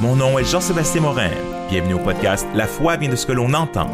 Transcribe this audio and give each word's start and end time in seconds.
Mon 0.00 0.16
nom 0.16 0.38
est 0.38 0.44
Jean-Sébastien 0.44 1.02
Morin. 1.02 1.30
Bienvenue 1.70 1.94
au 1.94 1.98
podcast 1.98 2.46
La 2.54 2.66
foi 2.66 2.96
vient 2.96 3.08
de 3.08 3.16
ce 3.16 3.26
que 3.26 3.32
l'on 3.32 3.54
entend. 3.54 3.88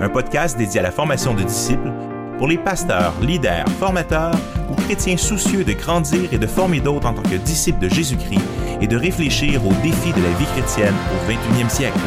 Un 0.00 0.08
podcast 0.08 0.58
dédié 0.58 0.80
à 0.80 0.82
la 0.82 0.90
formation 0.90 1.32
de 1.34 1.42
disciples 1.42 1.92
pour 2.38 2.48
les 2.48 2.58
pasteurs, 2.58 3.14
leaders, 3.20 3.64
formateurs 3.78 4.34
ou 4.70 4.74
chrétiens 4.74 5.16
soucieux 5.16 5.64
de 5.64 5.72
grandir 5.72 6.32
et 6.32 6.38
de 6.38 6.46
former 6.46 6.80
d'autres 6.80 7.06
en 7.06 7.14
tant 7.14 7.22
que 7.22 7.36
disciples 7.36 7.78
de 7.78 7.88
Jésus-Christ 7.88 8.40
et 8.80 8.86
de 8.86 8.96
réfléchir 8.96 9.64
aux 9.64 9.72
défis 9.82 10.12
de 10.12 10.22
la 10.22 10.30
vie 10.38 10.46
chrétienne 10.56 10.94
au 11.14 11.30
21e 11.30 11.68
siècle. 11.70 11.98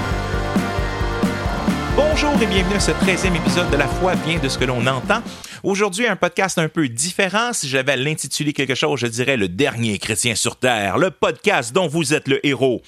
Bonjour 1.95 2.31
et 2.41 2.45
bienvenue 2.45 2.75
à 2.75 2.79
ce 2.79 2.91
13e 2.91 3.35
épisode 3.35 3.69
de 3.69 3.77
La 3.77 3.87
foi 3.87 4.15
vient 4.15 4.39
de 4.39 4.49
ce 4.49 4.57
que 4.57 4.65
l'on 4.65 4.85
entend. 4.87 5.21
Aujourd'hui, 5.63 6.07
un 6.07 6.15
podcast 6.15 6.57
un 6.57 6.69
peu 6.69 6.87
différent. 6.89 7.53
Si 7.53 7.67
j'avais 7.69 7.93
à 7.93 7.97
l'intituler 7.97 8.51
quelque 8.53 8.75
chose, 8.75 8.99
je 8.99 9.07
dirais 9.07 9.37
Le 9.37 9.47
dernier 9.47 9.97
chrétien 9.99 10.35
sur 10.35 10.57
Terre, 10.57 10.97
le 10.97 11.11
podcast 11.11 11.73
dont 11.73 11.87
vous 11.87 12.13
êtes 12.13 12.27
le 12.27 12.45
héros. 12.45 12.81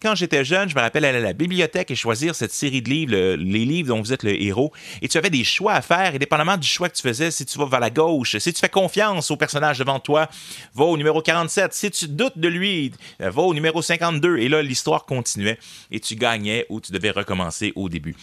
Quand 0.00 0.14
j'étais 0.14 0.44
jeune, 0.44 0.68
je 0.68 0.76
me 0.76 0.80
rappelle 0.80 1.04
aller 1.04 1.18
à 1.18 1.20
la 1.20 1.32
bibliothèque 1.32 1.90
et 1.90 1.96
choisir 1.96 2.32
cette 2.32 2.52
série 2.52 2.82
de 2.82 2.88
livres, 2.88 3.16
les 3.34 3.64
livres 3.64 3.88
dont 3.88 4.00
vous 4.00 4.12
êtes 4.12 4.22
le 4.22 4.40
héros, 4.40 4.72
et 5.02 5.08
tu 5.08 5.18
avais 5.18 5.28
des 5.28 5.42
choix 5.42 5.72
à 5.72 5.82
faire, 5.82 6.14
et 6.14 6.20
dépendamment 6.20 6.56
du 6.56 6.68
choix 6.68 6.88
que 6.88 6.94
tu 6.94 7.02
faisais, 7.02 7.32
si 7.32 7.44
tu 7.44 7.58
vas 7.58 7.66
vers 7.66 7.80
la 7.80 7.90
gauche, 7.90 8.36
si 8.38 8.52
tu 8.52 8.60
fais 8.60 8.68
confiance 8.68 9.32
au 9.32 9.36
personnage 9.36 9.80
devant 9.80 9.98
toi, 9.98 10.28
va 10.72 10.84
au 10.84 10.96
numéro 10.96 11.20
47, 11.20 11.74
si 11.74 11.90
tu 11.90 12.06
doutes 12.06 12.38
de 12.38 12.46
lui, 12.46 12.92
va 13.18 13.42
au 13.42 13.52
numéro 13.52 13.82
52, 13.82 14.38
et 14.38 14.48
là, 14.48 14.62
l'histoire 14.62 15.04
continuait, 15.04 15.58
et 15.90 15.98
tu 15.98 16.14
gagnais 16.14 16.64
ou 16.68 16.80
tu 16.80 16.92
devais 16.92 17.10
recommencer 17.10 17.72
au 17.74 17.88
début. 17.88 18.14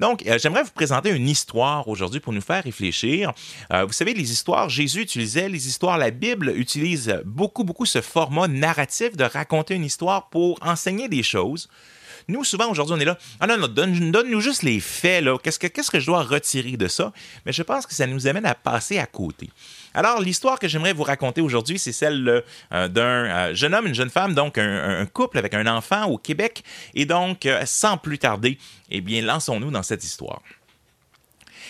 Donc, 0.00 0.26
euh, 0.26 0.38
j'aimerais 0.38 0.62
vous 0.62 0.70
présenter 0.70 1.10
une 1.10 1.28
histoire 1.28 1.88
aujourd'hui 1.88 2.20
pour 2.20 2.32
nous 2.32 2.40
faire 2.40 2.64
réfléchir. 2.64 3.32
Euh, 3.72 3.84
vous 3.84 3.92
savez, 3.92 4.14
les 4.14 4.32
histoires, 4.32 4.68
Jésus 4.68 5.02
utilisait 5.02 5.48
les 5.48 5.66
histoires, 5.66 5.98
la 5.98 6.10
Bible 6.10 6.52
utilise 6.56 7.20
beaucoup, 7.24 7.64
beaucoup 7.64 7.86
ce 7.86 8.00
format 8.00 8.48
narratif 8.48 9.16
de 9.16 9.24
raconter 9.24 9.74
une 9.74 9.84
histoire 9.84 10.28
pour 10.28 10.58
enseigner 10.62 11.08
des 11.08 11.22
choses. 11.22 11.68
Nous, 12.28 12.44
souvent, 12.44 12.70
aujourd'hui, 12.70 12.94
on 12.96 13.00
est 13.00 13.04
là. 13.04 13.18
Ah 13.40 13.46
non, 13.46 13.58
non, 13.58 13.68
donne-nous 13.68 14.40
juste 14.40 14.62
les 14.62 14.80
faits, 14.80 15.24
là. 15.24 15.36
Qu'est-ce 15.42 15.58
que, 15.58 16.00
je 16.00 16.06
dois 16.06 16.22
retirer 16.22 16.76
de 16.76 16.88
ça? 16.88 17.12
Mais 17.44 17.52
je 17.52 17.62
pense 17.62 17.86
que 17.86 17.94
ça 17.94 18.06
nous 18.06 18.26
amène 18.26 18.46
à 18.46 18.54
passer 18.54 18.98
à 18.98 19.06
côté. 19.06 19.50
Alors, 19.92 20.20
l'histoire 20.20 20.58
que 20.58 20.66
j'aimerais 20.66 20.92
vous 20.92 21.02
raconter 21.02 21.40
aujourd'hui, 21.40 21.78
c'est 21.78 21.92
celle 21.92 22.42
euh, 22.72 22.88
d'un 22.88 23.02
euh, 23.50 23.54
jeune 23.54 23.74
homme, 23.74 23.86
une 23.86 23.94
jeune 23.94 24.10
femme, 24.10 24.34
donc 24.34 24.58
un, 24.58 25.06
couple 25.06 25.38
avec 25.38 25.54
un 25.54 25.66
enfant 25.66 26.06
au 26.06 26.18
Québec. 26.18 26.64
Et 26.94 27.04
donc, 27.04 27.46
euh, 27.46 27.62
sans 27.66 27.98
plus 27.98 28.18
tarder, 28.18 28.58
eh 28.90 29.00
bien, 29.00 29.22
lançons-nous 29.22 29.70
dans 29.70 29.82
cette 29.82 30.02
histoire. 30.02 30.40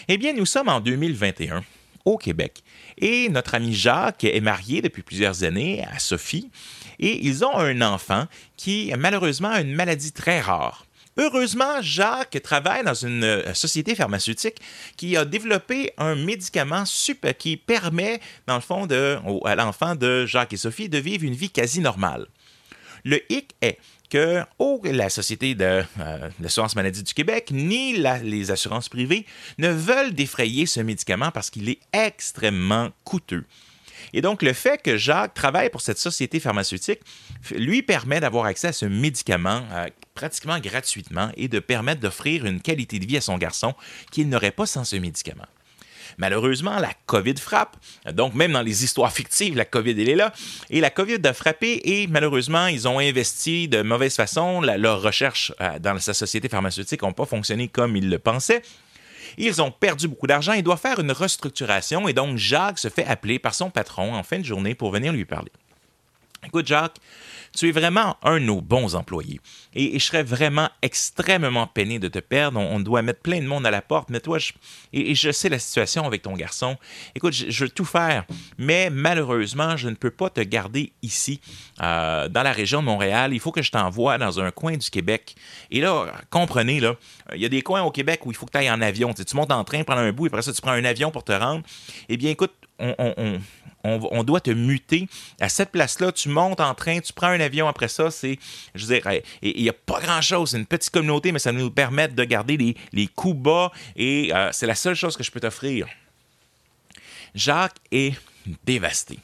Eh 0.08 0.18
bien, 0.18 0.32
nous 0.32 0.46
sommes 0.46 0.68
en 0.68 0.80
2021 0.80 1.64
au 2.04 2.18
Québec. 2.18 2.62
Et 2.98 3.28
notre 3.28 3.54
ami 3.54 3.74
Jacques 3.74 4.24
est 4.24 4.40
marié 4.40 4.82
depuis 4.82 5.02
plusieurs 5.02 5.44
années 5.44 5.84
à 5.84 5.98
Sophie 5.98 6.50
et 6.98 7.26
ils 7.26 7.44
ont 7.44 7.56
un 7.56 7.80
enfant 7.82 8.26
qui 8.56 8.92
malheureusement 8.98 9.50
a 9.50 9.60
une 9.60 9.74
maladie 9.74 10.12
très 10.12 10.40
rare. 10.40 10.86
Heureusement, 11.16 11.80
Jacques 11.80 12.40
travaille 12.42 12.82
dans 12.82 12.94
une 12.94 13.22
euh, 13.22 13.54
société 13.54 13.94
pharmaceutique 13.94 14.56
qui 14.96 15.16
a 15.16 15.24
développé 15.24 15.92
un 15.96 16.16
médicament 16.16 16.82
qui 17.38 17.56
permet, 17.56 18.20
dans 18.48 18.56
le 18.56 18.60
fond, 18.60 18.86
de, 18.86 19.18
à 19.44 19.54
l'enfant 19.54 19.94
de 19.94 20.26
Jacques 20.26 20.52
et 20.54 20.56
Sophie 20.56 20.88
de 20.88 20.98
vivre 20.98 21.24
une 21.24 21.34
vie 21.34 21.50
quasi 21.50 21.80
normale. 21.80 22.26
Le 23.04 23.20
hic 23.30 23.54
est 23.62 23.78
que 24.10 24.42
oh, 24.58 24.80
la 24.84 25.08
Société 25.08 25.54
de 25.54 25.82
euh, 26.00 26.30
l'assurance 26.40 26.76
maladie 26.76 27.02
du 27.02 27.14
Québec 27.14 27.50
ni 27.52 27.96
les 28.22 28.50
assurances 28.50 28.88
privées 28.88 29.26
ne 29.58 29.68
veulent 29.68 30.14
défrayer 30.14 30.66
ce 30.66 30.80
médicament 30.80 31.30
parce 31.30 31.50
qu'il 31.50 31.68
est 31.68 31.80
extrêmement 31.92 32.90
coûteux. 33.04 33.44
Et 34.12 34.20
donc, 34.20 34.42
le 34.42 34.52
fait 34.52 34.82
que 34.82 34.96
Jacques 34.96 35.34
travaille 35.34 35.70
pour 35.70 35.80
cette 35.80 35.98
société 35.98 36.40
pharmaceutique 36.40 37.00
lui 37.50 37.82
permet 37.82 38.20
d'avoir 38.20 38.44
accès 38.44 38.68
à 38.68 38.72
ce 38.72 38.86
médicament 38.86 39.62
euh, 39.72 39.86
pratiquement 40.14 40.58
gratuitement 40.58 41.30
et 41.36 41.48
de 41.48 41.58
permettre 41.58 42.00
d'offrir 42.00 42.44
une 42.44 42.60
qualité 42.60 42.98
de 42.98 43.06
vie 43.06 43.16
à 43.16 43.20
son 43.20 43.38
garçon 43.38 43.74
qu'il 44.10 44.28
n'aurait 44.28 44.50
pas 44.50 44.66
sans 44.66 44.84
ce 44.84 44.96
médicament. 44.96 45.46
Malheureusement, 46.18 46.78
la 46.78 46.92
COVID 47.06 47.36
frappe. 47.36 47.76
Donc, 48.12 48.34
même 48.34 48.52
dans 48.52 48.62
les 48.62 48.84
histoires 48.84 49.12
fictives, 49.12 49.56
la 49.56 49.64
COVID, 49.64 49.90
elle 49.92 50.08
est 50.08 50.14
là. 50.14 50.32
Et 50.70 50.80
la 50.80 50.90
COVID 50.90 51.18
a 51.24 51.32
frappé 51.32 51.80
et 51.84 52.06
malheureusement, 52.06 52.66
ils 52.66 52.86
ont 52.88 52.98
investi 52.98 53.68
de 53.68 53.82
mauvaise 53.82 54.14
façon. 54.14 54.60
leurs 54.60 55.02
recherches 55.02 55.52
euh, 55.60 55.78
dans 55.78 55.98
sa 55.98 56.14
société 56.14 56.48
pharmaceutique 56.48 57.02
n'ont 57.02 57.12
pas 57.12 57.26
fonctionné 57.26 57.68
comme 57.68 57.96
ils 57.96 58.08
le 58.08 58.18
pensaient. 58.18 58.62
Ils 59.36 59.60
ont 59.60 59.70
perdu 59.70 60.08
beaucoup 60.08 60.26
d'argent 60.26 60.52
et 60.52 60.62
doivent 60.62 60.80
faire 60.80 61.00
une 61.00 61.12
restructuration 61.12 62.06
et 62.08 62.12
donc 62.12 62.36
Jacques 62.36 62.78
se 62.78 62.88
fait 62.88 63.04
appeler 63.04 63.38
par 63.38 63.54
son 63.54 63.70
patron 63.70 64.14
en 64.14 64.22
fin 64.22 64.38
de 64.38 64.44
journée 64.44 64.74
pour 64.74 64.90
venir 64.90 65.12
lui 65.12 65.24
parler. 65.24 65.50
Écoute, 66.46 66.66
Jacques, 66.66 66.98
tu 67.56 67.68
es 67.68 67.72
vraiment 67.72 68.16
un 68.22 68.40
de 68.40 68.44
nos 68.44 68.60
bons 68.60 68.94
employés. 68.94 69.40
Et, 69.74 69.98
je 69.98 70.04
serais 70.04 70.22
vraiment 70.22 70.68
extrêmement 70.82 71.66
peiné 71.66 71.98
de 71.98 72.08
te 72.08 72.18
perdre. 72.18 72.58
On, 72.58 72.80
doit 72.80 73.02
mettre 73.02 73.20
plein 73.20 73.40
de 73.40 73.46
monde 73.46 73.64
à 73.66 73.70
la 73.70 73.80
porte, 73.80 74.10
mais 74.10 74.20
toi, 74.20 74.38
je, 74.38 74.52
je 74.92 75.32
sais 75.32 75.48
la 75.48 75.58
situation 75.58 76.04
avec 76.04 76.22
ton 76.22 76.34
garçon. 76.34 76.76
Écoute, 77.14 77.32
je, 77.32 77.64
veux 77.64 77.70
tout 77.70 77.84
faire, 77.84 78.24
mais 78.58 78.90
malheureusement, 78.90 79.76
je 79.76 79.88
ne 79.88 79.94
peux 79.94 80.10
pas 80.10 80.30
te 80.30 80.40
garder 80.40 80.92
ici, 81.02 81.40
euh, 81.82 82.28
dans 82.28 82.42
la 82.42 82.52
région 82.52 82.80
de 82.80 82.86
Montréal. 82.86 83.32
Il 83.32 83.40
faut 83.40 83.52
que 83.52 83.62
je 83.62 83.70
t'envoie 83.70 84.18
dans 84.18 84.40
un 84.40 84.50
coin 84.50 84.76
du 84.76 84.90
Québec. 84.90 85.36
Et 85.70 85.80
là, 85.80 86.12
comprenez, 86.30 86.80
là, 86.80 86.96
il 87.34 87.40
y 87.40 87.46
a 87.46 87.48
des 87.48 87.62
coins 87.62 87.82
au 87.82 87.90
Québec 87.90 88.26
où 88.26 88.32
il 88.32 88.36
faut 88.36 88.46
que 88.46 88.52
tu 88.52 88.58
ailles 88.58 88.70
en 88.70 88.80
avion. 88.80 89.14
Tu, 89.14 89.24
montes 89.36 89.52
en 89.52 89.64
train, 89.64 89.82
prends 89.84 89.96
un 89.96 90.12
bout, 90.12 90.26
et 90.26 90.28
après 90.28 90.42
ça, 90.42 90.52
tu 90.52 90.60
prends 90.60 90.72
un 90.72 90.84
avion 90.84 91.10
pour 91.10 91.24
te 91.24 91.32
rendre. 91.32 91.62
Eh 92.08 92.16
bien, 92.16 92.30
écoute, 92.30 92.52
on, 92.78 93.38
doit 94.24 94.40
te 94.40 94.50
muter. 94.50 95.08
À 95.40 95.48
cette 95.48 95.70
place-là, 95.70 96.12
tu 96.12 96.28
montes 96.28 96.60
en 96.60 96.74
train, 96.74 97.00
tu 97.00 97.12
prends 97.12 97.28
un 97.28 97.40
avion 97.40 97.68
après 97.68 97.88
ça, 97.88 98.10
c'est, 98.10 98.38
je 98.74 98.86
veux 98.86 98.94
dire, 98.94 99.20
il 99.42 99.62
n'y 99.62 99.68
a 99.68 99.74
pas 99.74 100.00
grand-chose, 100.00 100.50
c'est 100.50 100.58
une 100.58 100.66
petite 100.66 100.90
communauté, 100.90 101.32
mais 101.32 101.38
ça 101.38 101.52
nous 101.52 101.70
permet 101.70 102.08
de 102.08 102.24
garder 102.24 102.56
les, 102.56 102.76
les 102.92 103.06
coups 103.06 103.36
bas 103.36 103.72
et 103.96 104.34
euh, 104.34 104.50
c'est 104.52 104.66
la 104.66 104.74
seule 104.74 104.94
chose 104.94 105.16
que 105.16 105.22
je 105.22 105.30
peux 105.30 105.40
t'offrir. 105.40 105.86
Jacques 107.34 107.76
est 107.90 108.14
dévasté. 108.64 109.18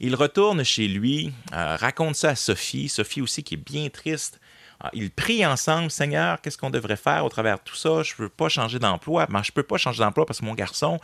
Il 0.00 0.14
retourne 0.14 0.64
chez 0.64 0.88
lui, 0.88 1.32
euh, 1.52 1.76
raconte 1.76 2.16
ça 2.16 2.30
à 2.30 2.34
Sophie, 2.34 2.88
Sophie 2.88 3.20
aussi 3.20 3.42
qui 3.42 3.54
est 3.54 3.58
bien 3.58 3.88
triste. 3.90 4.40
Euh, 4.84 4.88
ils 4.94 5.10
prient 5.10 5.44
ensemble, 5.44 5.90
Seigneur, 5.90 6.40
qu'est-ce 6.40 6.56
qu'on 6.56 6.70
devrait 6.70 6.96
faire 6.96 7.24
au 7.24 7.28
travers 7.28 7.56
de 7.56 7.62
tout 7.64 7.76
ça? 7.76 8.02
Je 8.02 8.12
ne 8.12 8.16
peux 8.16 8.28
pas 8.28 8.48
changer 8.48 8.78
d'emploi. 8.78 9.26
Mais 9.28 9.40
je 9.42 9.50
ne 9.50 9.54
peux 9.54 9.62
pas 9.62 9.76
changer 9.76 9.98
d'emploi 9.98 10.24
parce 10.24 10.40
que 10.40 10.44
mon 10.46 10.54
garçon, 10.54 10.98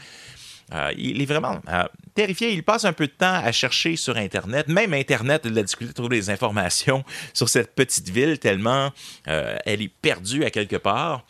euh, 0.72 0.92
il 0.96 1.22
est 1.22 1.26
vraiment 1.26 1.60
euh, 1.68 1.84
terrifié. 2.14 2.52
Il 2.52 2.62
passe 2.62 2.84
un 2.84 2.92
peu 2.92 3.06
de 3.06 3.12
temps 3.12 3.34
à 3.34 3.52
chercher 3.52 3.96
sur 3.96 4.16
Internet. 4.16 4.68
Même 4.68 4.94
Internet, 4.94 5.42
il 5.44 5.56
a 5.58 5.62
difficulté 5.62 5.92
de 5.92 5.94
trouver 5.94 6.16
des 6.16 6.30
informations 6.30 7.04
sur 7.32 7.48
cette 7.48 7.74
petite 7.74 8.08
ville 8.08 8.38
tellement 8.38 8.92
euh, 9.28 9.56
elle 9.64 9.82
est 9.82 9.88
perdue 9.88 10.44
à 10.44 10.50
quelque 10.50 10.76
part. 10.76 11.24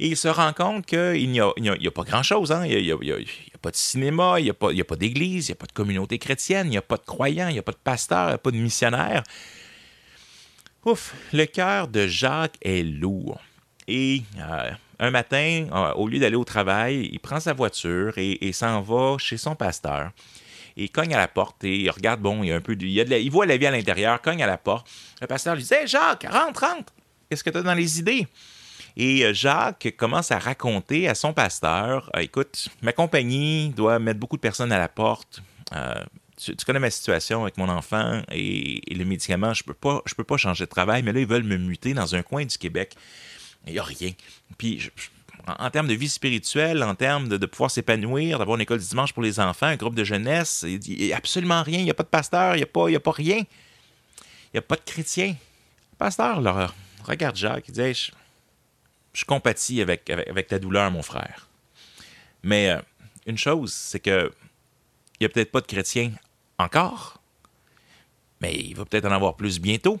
Et 0.00 0.08
il 0.08 0.16
se 0.16 0.26
rend 0.26 0.52
compte 0.52 0.86
qu'il 0.86 1.30
n'y 1.30 1.40
a, 1.40 1.90
pas 1.94 2.02
grand-chose. 2.02 2.50
Hein? 2.50 2.66
Il 2.66 2.82
n'y 2.82 2.90
a, 2.90 2.96
pas 3.60 3.70
de 3.70 3.76
cinéma, 3.76 4.40
il 4.40 4.44
n'y 4.44 4.50
a 4.50 4.54
pas, 4.54 4.70
pas 4.88 4.96
d'église, 4.96 5.48
il 5.48 5.52
n'y 5.52 5.56
a 5.56 5.60
pas 5.60 5.66
de 5.66 5.72
communauté 5.72 6.18
chrétienne, 6.18 6.66
il 6.66 6.70
n'y 6.70 6.76
a 6.76 6.82
pas 6.82 6.96
de 6.96 7.04
croyants, 7.04 7.48
il 7.48 7.52
n'y 7.52 7.58
a 7.60 7.62
pas 7.62 7.72
de 7.72 7.76
pasteur, 7.76 8.24
il 8.24 8.28
n'y 8.28 8.34
a 8.34 8.38
pas 8.38 8.50
de 8.50 8.56
missionnaire. 8.56 9.22
Ouf, 10.84 11.14
le 11.32 11.44
cœur 11.44 11.86
de 11.86 12.08
Jacques 12.08 12.56
est 12.62 12.82
lourd. 12.82 13.40
Et 13.86 14.22
un 15.02 15.10
matin, 15.10 15.66
euh, 15.72 15.92
au 15.94 16.06
lieu 16.06 16.20
d'aller 16.20 16.36
au 16.36 16.44
travail, 16.44 17.10
il 17.12 17.18
prend 17.18 17.40
sa 17.40 17.52
voiture 17.52 18.14
et, 18.16 18.52
s'en 18.52 18.80
va 18.80 19.16
chez 19.18 19.36
son 19.36 19.56
pasteur. 19.56 20.12
Il 20.76 20.90
cogne 20.90 21.12
à 21.12 21.18
la 21.18 21.26
porte 21.26 21.64
et 21.64 21.76
il 21.76 21.90
regarde, 21.90 22.20
bon, 22.20 22.44
il 22.44 22.48
y 22.48 22.52
a 22.52 22.56
un 22.56 22.60
peu 22.60 22.76
de, 22.76 22.86
il, 22.86 23.30
voit 23.30 23.44
la 23.44 23.56
vie 23.56 23.66
à 23.66 23.72
l'intérieur, 23.72 24.22
cogne 24.22 24.42
à 24.44 24.46
la 24.46 24.56
porte. 24.56 24.88
Le 25.20 25.26
pasteur 25.26 25.56
lui 25.56 25.64
dit 25.64 25.74
Hé 25.74 25.88
Jacques, 25.88 26.24
rentre, 26.30 26.60
rentre, 26.60 26.92
qu'est-ce 27.28 27.42
que 27.42 27.50
tu 27.50 27.58
as 27.58 27.62
dans 27.62 27.74
les 27.74 27.98
idées? 27.98 28.28
Et 28.96 29.24
euh, 29.24 29.34
Jacques 29.34 29.92
commence 29.98 30.30
à 30.30 30.38
raconter 30.38 31.08
à 31.08 31.16
son 31.16 31.32
pasteur 31.32 32.08
euh, 32.14 32.20
Écoute, 32.20 32.68
ma 32.80 32.92
compagnie 32.92 33.70
doit 33.70 33.98
mettre 33.98 34.20
beaucoup 34.20 34.36
de 34.36 34.42
personnes 34.42 34.70
à 34.70 34.78
la 34.78 34.88
porte. 34.88 35.42
tu, 36.36 36.54
connais 36.64 36.78
ma 36.78 36.90
situation 36.90 37.42
avec 37.42 37.58
mon 37.58 37.68
enfant 37.68 38.22
et, 38.30 38.80
le 38.88 39.04
médicament, 39.04 39.52
je 39.52 39.64
peux 39.64 39.74
pas, 39.74 40.00
peux 40.16 40.24
pas 40.24 40.36
changer 40.36 40.64
de 40.64 40.70
travail, 40.70 41.02
mais 41.02 41.12
là, 41.12 41.18
ils 41.18 41.26
veulent 41.26 41.42
me 41.42 41.56
muter 41.56 41.92
dans 41.92 42.14
un 42.14 42.22
coin 42.22 42.44
du 42.44 42.56
Québec. 42.56 42.94
Il 43.66 43.72
n'y 43.72 43.78
a 43.78 43.82
rien. 43.82 44.12
Puis, 44.58 44.90
en, 45.46 45.70
termes 45.70 45.88
de 45.88 45.94
vie 45.94 46.08
spirituelle, 46.08 46.82
en 46.82 46.94
termes 46.94 47.28
de, 47.28 47.46
pouvoir 47.46 47.70
s'épanouir, 47.70 48.38
d'avoir 48.38 48.56
une 48.56 48.62
école 48.62 48.78
du 48.78 48.86
dimanche 48.86 49.12
pour 49.12 49.22
les 49.22 49.40
enfants, 49.40 49.66
un 49.66 49.76
groupe 49.76 49.94
de 49.94 50.04
jeunesse, 50.04 50.64
il 50.66 50.78
n'y 50.78 51.12
a 51.12 51.16
absolument 51.16 51.62
rien. 51.62 51.78
Il 51.78 51.84
n'y 51.84 51.90
a 51.90 51.94
pas 51.94 52.02
de 52.02 52.08
pasteur, 52.08 52.54
il 52.54 52.58
n'y 52.58 52.62
a, 52.62 53.00
pas, 53.00 53.12
rien. 53.12 53.38
Il 53.38 54.54
n'y 54.54 54.58
a 54.58 54.62
pas 54.62 54.76
de 54.76 54.82
chrétien. 54.84 55.28
Le 55.92 55.96
pasteur, 55.96 56.40
là, 56.40 56.72
regarde 57.04 57.36
Jacques, 57.36 57.64
il 57.68 57.74
dit 57.74 57.94
je, 57.94 58.12
je, 59.12 59.24
compatis 59.24 59.80
avec, 59.80 60.08
avec, 60.10 60.48
ta 60.48 60.58
douleur, 60.58 60.90
mon 60.90 61.02
frère. 61.02 61.48
Mais 62.42 62.70
euh, 62.70 62.80
une 63.26 63.38
chose, 63.38 63.72
c'est 63.72 64.00
que 64.00 64.32
il 65.20 65.24
n'y 65.24 65.26
a 65.26 65.28
peut-être 65.28 65.52
pas 65.52 65.60
de 65.60 65.66
chrétien 65.66 66.10
encore, 66.58 67.20
mais 68.40 68.54
il 68.54 68.74
va 68.74 68.84
peut-être 68.84 69.04
en 69.04 69.12
avoir 69.12 69.36
plus 69.36 69.60
bientôt. 69.60 70.00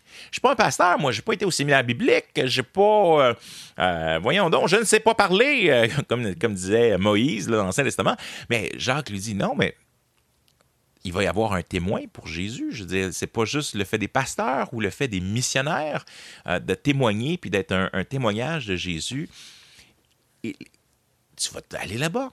Je 0.29 0.35
suis 0.35 0.41
pas 0.41 0.51
un 0.51 0.55
pasteur, 0.55 0.99
moi, 0.99 1.11
j'ai 1.11 1.21
pas 1.21 1.33
été 1.33 1.45
au 1.45 1.51
séminaire 1.51 1.83
biblique, 1.83 2.41
j'ai 2.45 2.63
pas, 2.63 3.35
voyons 4.21 4.49
donc, 4.49 4.67
je 4.67 4.77
ne 4.77 4.83
sais 4.83 4.99
pas 4.99 5.15
parler, 5.15 5.89
comme, 6.07 6.35
comme 6.35 6.53
disait 6.53 6.97
Moïse 6.97 7.47
dans 7.47 7.63
l'Ancien 7.63 7.83
Testament. 7.83 8.15
Mais 8.49 8.71
Jacques 8.77 9.09
lui 9.09 9.19
dit, 9.19 9.35
non, 9.35 9.53
mais 9.55 9.75
il 11.03 11.13
va 11.13 11.23
y 11.23 11.27
avoir 11.27 11.53
un 11.53 11.63
témoin 11.63 12.03
pour 12.11 12.27
Jésus. 12.27 12.69
Je 12.71 12.83
veux 12.83 12.89
dire, 12.89 13.09
c'est 13.11 13.27
pas 13.27 13.45
juste 13.45 13.73
le 13.73 13.83
fait 13.83 13.97
des 13.97 14.07
pasteurs 14.07 14.73
ou 14.73 14.79
le 14.79 14.89
fait 14.89 15.07
des 15.07 15.19
missionnaires 15.19 16.05
euh, 16.47 16.59
de 16.59 16.73
témoigner 16.73 17.37
puis 17.37 17.49
d'être 17.49 17.71
un, 17.71 18.03
témoignage 18.03 18.67
de 18.67 18.75
Jésus. 18.75 19.29
Tu 20.43 20.53
vas 21.53 21.61
aller 21.79 21.97
là-bas 21.97 22.31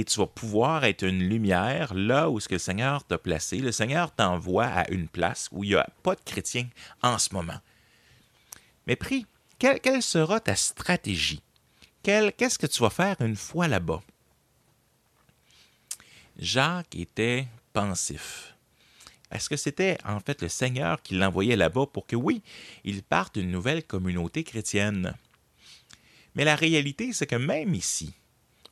et 0.00 0.04
tu 0.04 0.18
vas 0.18 0.26
pouvoir 0.26 0.84
être 0.84 1.02
une 1.02 1.22
lumière 1.22 1.92
là 1.92 2.30
où 2.30 2.40
ce 2.40 2.48
que 2.48 2.54
le 2.54 2.58
Seigneur 2.58 3.04
t'a 3.04 3.18
placé. 3.18 3.58
Le 3.58 3.70
Seigneur 3.70 4.14
t'envoie 4.14 4.64
à 4.64 4.90
une 4.90 5.08
place 5.08 5.50
où 5.52 5.62
il 5.62 5.70
n'y 5.70 5.76
a 5.76 5.86
pas 6.02 6.14
de 6.14 6.22
chrétiens 6.24 6.68
en 7.02 7.18
ce 7.18 7.34
moment. 7.34 7.60
Mais 8.86 8.96
prie, 8.96 9.26
quelle, 9.58 10.02
sera 10.02 10.40
ta 10.40 10.56
stratégie? 10.56 11.42
Qu'est-ce 12.02 12.58
que 12.58 12.66
tu 12.66 12.80
vas 12.80 12.88
faire 12.88 13.20
une 13.20 13.36
fois 13.36 13.68
là-bas? 13.68 14.00
Jacques 16.38 16.96
était 16.96 17.46
pensif. 17.74 18.56
Est-ce 19.30 19.50
que 19.50 19.56
c'était 19.56 19.98
en 20.06 20.18
fait 20.18 20.40
le 20.40 20.48
Seigneur 20.48 21.02
qui 21.02 21.14
l'envoyait 21.14 21.56
là-bas 21.56 21.84
pour 21.92 22.06
que, 22.06 22.16
oui, 22.16 22.42
il 22.84 23.02
parte 23.02 23.38
d'une 23.38 23.50
nouvelle 23.50 23.84
communauté 23.84 24.44
chrétienne? 24.44 25.14
Mais 26.34 26.44
la 26.44 26.56
réalité, 26.56 27.12
c'est 27.12 27.26
que 27.26 27.36
même 27.36 27.74
ici, 27.74 28.14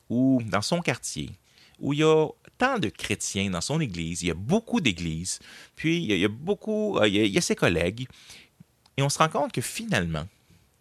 ou 0.09 0.41
dans 0.45 0.63
son 0.63 0.81
quartier, 0.81 1.31
où 1.79 1.93
il 1.93 2.01
y 2.01 2.05
a 2.05 2.29
tant 2.57 2.79
de 2.79 2.89
chrétiens 2.89 3.51
dans 3.51 3.61
son 3.61 3.81
église, 3.81 4.23
il 4.23 4.29
y 4.29 4.31
a 4.31 4.35
beaucoup 4.35 4.81
d'églises, 4.81 5.39
puis 5.77 6.03
il 6.03 6.17
y 6.17 6.25
a 6.25 6.29
beaucoup, 6.29 6.99
euh, 6.99 7.09
il 7.09 7.27
y 7.27 7.39
a, 7.39 7.41
ses 7.41 7.55
collègues, 7.55 8.09
et 8.97 9.03
on 9.03 9.09
se 9.09 9.19
rend 9.19 9.29
compte 9.29 9.53
que 9.53 9.61
finalement, 9.61 10.27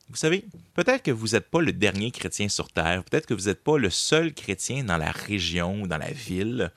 vous 0.09 0.15
savez, 0.15 0.45
peut-être 0.73 1.03
que 1.03 1.11
vous 1.11 1.29
n'êtes 1.29 1.49
pas 1.49 1.61
le 1.61 1.73
dernier 1.73 2.11
chrétien 2.11 2.49
sur 2.49 2.69
Terre, 2.69 3.03
peut-être 3.03 3.25
que 3.25 3.33
vous 3.33 3.47
n'êtes 3.47 3.63
pas 3.63 3.77
le 3.77 3.89
seul 3.89 4.33
chrétien 4.33 4.83
dans 4.83 4.97
la 4.97 5.11
région 5.11 5.81
ou 5.81 5.87
dans 5.87 5.97
la 5.97 6.11
ville, 6.11 6.71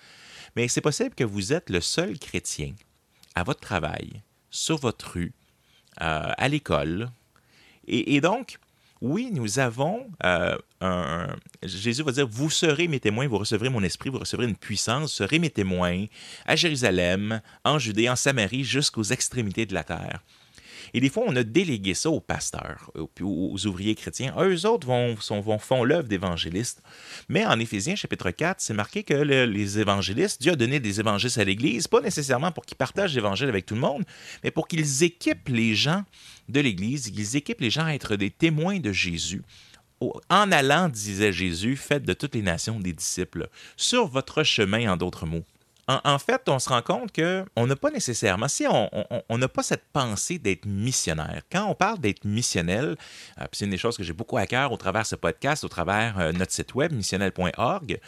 mais 0.56 0.68
c'est 0.68 0.80
possible 0.80 1.14
que 1.14 1.24
vous 1.24 1.52
êtes 1.52 1.70
le 1.70 1.80
seul 1.80 2.18
chrétien 2.18 2.74
à 3.34 3.44
votre 3.44 3.60
travail, 3.60 4.22
sur 4.50 4.76
votre 4.76 5.12
rue, 5.12 5.32
euh, 6.02 6.32
à 6.36 6.48
l'école. 6.48 7.10
Et, 7.86 8.20
donc, 8.20 8.58
oui, 9.00 9.30
nous 9.32 9.58
avons 9.58 10.06
euh, 10.24 10.56
un, 10.80 11.28
Jésus 11.62 12.02
va 12.02 12.12
dire, 12.12 12.28
vous 12.28 12.50
serez 12.50 12.86
mes 12.86 13.00
témoins, 13.00 13.26
vous 13.28 13.38
recevrez 13.38 13.70
mon 13.70 13.82
esprit, 13.82 14.10
vous 14.10 14.18
recevrez 14.18 14.46
une 14.46 14.56
puissance, 14.56 15.02
vous 15.02 15.08
serez 15.08 15.38
mes 15.38 15.50
témoins 15.50 16.06
à 16.44 16.54
Jérusalem, 16.54 17.40
en 17.64 17.78
Judée, 17.78 18.10
en 18.10 18.16
Samarie, 18.16 18.64
jusqu'aux 18.64 19.02
extrémités 19.04 19.64
de 19.64 19.72
la 19.72 19.84
terre. 19.84 20.20
Et 20.94 21.00
des 21.00 21.08
fois, 21.08 21.24
on 21.26 21.36
a 21.36 21.42
délégué 21.42 21.94
ça 21.94 22.10
aux 22.10 22.20
pasteurs, 22.20 22.90
aux, 23.20 23.66
ouvriers 23.66 23.94
chrétiens. 23.94 24.34
Eux 24.38 24.66
autres 24.66 24.86
vont, 24.86 25.16
font 25.58 25.84
l'œuvre 25.84 26.08
d'évangélistes. 26.08 26.82
Mais 27.28 27.44
en 27.46 27.58
Éphésiens 27.58 27.94
chapitre 27.94 28.30
4, 28.30 28.60
c'est 28.60 28.74
marqué 28.74 29.02
que 29.02 29.14
les 29.14 29.78
évangélistes, 29.78 30.40
Dieu 30.40 30.52
a 30.52 30.56
donné 30.56 30.80
des 30.80 31.00
évangélistes 31.00 31.38
à 31.38 31.44
l'Église, 31.44 31.88
pas 31.88 32.00
nécessairement 32.00 32.52
pour 32.52 32.64
qu'ils 32.64 32.76
partagent 32.76 33.14
l'Évangile 33.14 33.48
avec 33.48 33.66
tout 33.66 33.74
le 33.74 33.80
monde, 33.80 34.04
mais 34.42 34.50
pour 34.50 34.68
qu'ils 34.68 35.04
équipent 35.04 35.48
les 35.48 35.74
gens 35.74 36.04
de 36.48 36.60
l'Église, 36.60 37.10
qu'ils 37.10 37.36
équipent 37.36 37.60
les 37.60 37.70
gens 37.70 37.84
à 37.84 37.94
être 37.94 38.16
des 38.16 38.30
témoins 38.30 38.78
de 38.78 38.92
Jésus. 38.92 39.42
En 40.30 40.50
allant, 40.50 40.88
disait 40.88 41.32
Jésus, 41.32 41.76
faites 41.76 42.04
de 42.04 42.14
toutes 42.14 42.34
les 42.34 42.42
nations 42.42 42.80
des 42.80 42.94
disciples, 42.94 43.48
sur 43.76 44.06
votre 44.06 44.42
chemin, 44.44 44.90
en 44.90 44.96
d'autres 44.96 45.26
mots 45.26 45.44
en, 46.04 46.18
fait, 46.18 46.42
on 46.48 46.58
se 46.58 46.68
rend 46.68 46.82
compte 46.82 47.10
qu'on 47.12 47.66
n'a 47.66 47.76
pas 47.76 47.90
nécessairement, 47.90 48.48
si 48.48 48.66
on 48.68 49.38
n'a 49.38 49.48
pas 49.48 49.62
cette 49.62 49.84
pensée 49.92 50.38
d'être 50.38 50.66
missionnaire. 50.66 51.42
Quand 51.50 51.66
on 51.66 51.74
parle 51.74 51.98
d'être 51.98 52.24
missionnel, 52.24 52.96
euh, 53.40 53.44
c'est 53.52 53.64
une 53.64 53.70
des 53.70 53.78
choses 53.78 53.96
que 53.96 54.02
j'ai 54.02 54.12
beaucoup 54.12 54.36
à 54.36 54.46
cœur 54.46 54.72
au 54.72 54.76
travers 54.76 55.02
de 55.02 55.06
ce 55.06 55.16
podcast, 55.16 55.64
au 55.64 55.68
travers 55.68 56.18
euh, 56.18 56.32
notre 56.32 56.52
site 56.52 56.74
web, 56.74 56.92
missionnel.org, 56.92 57.98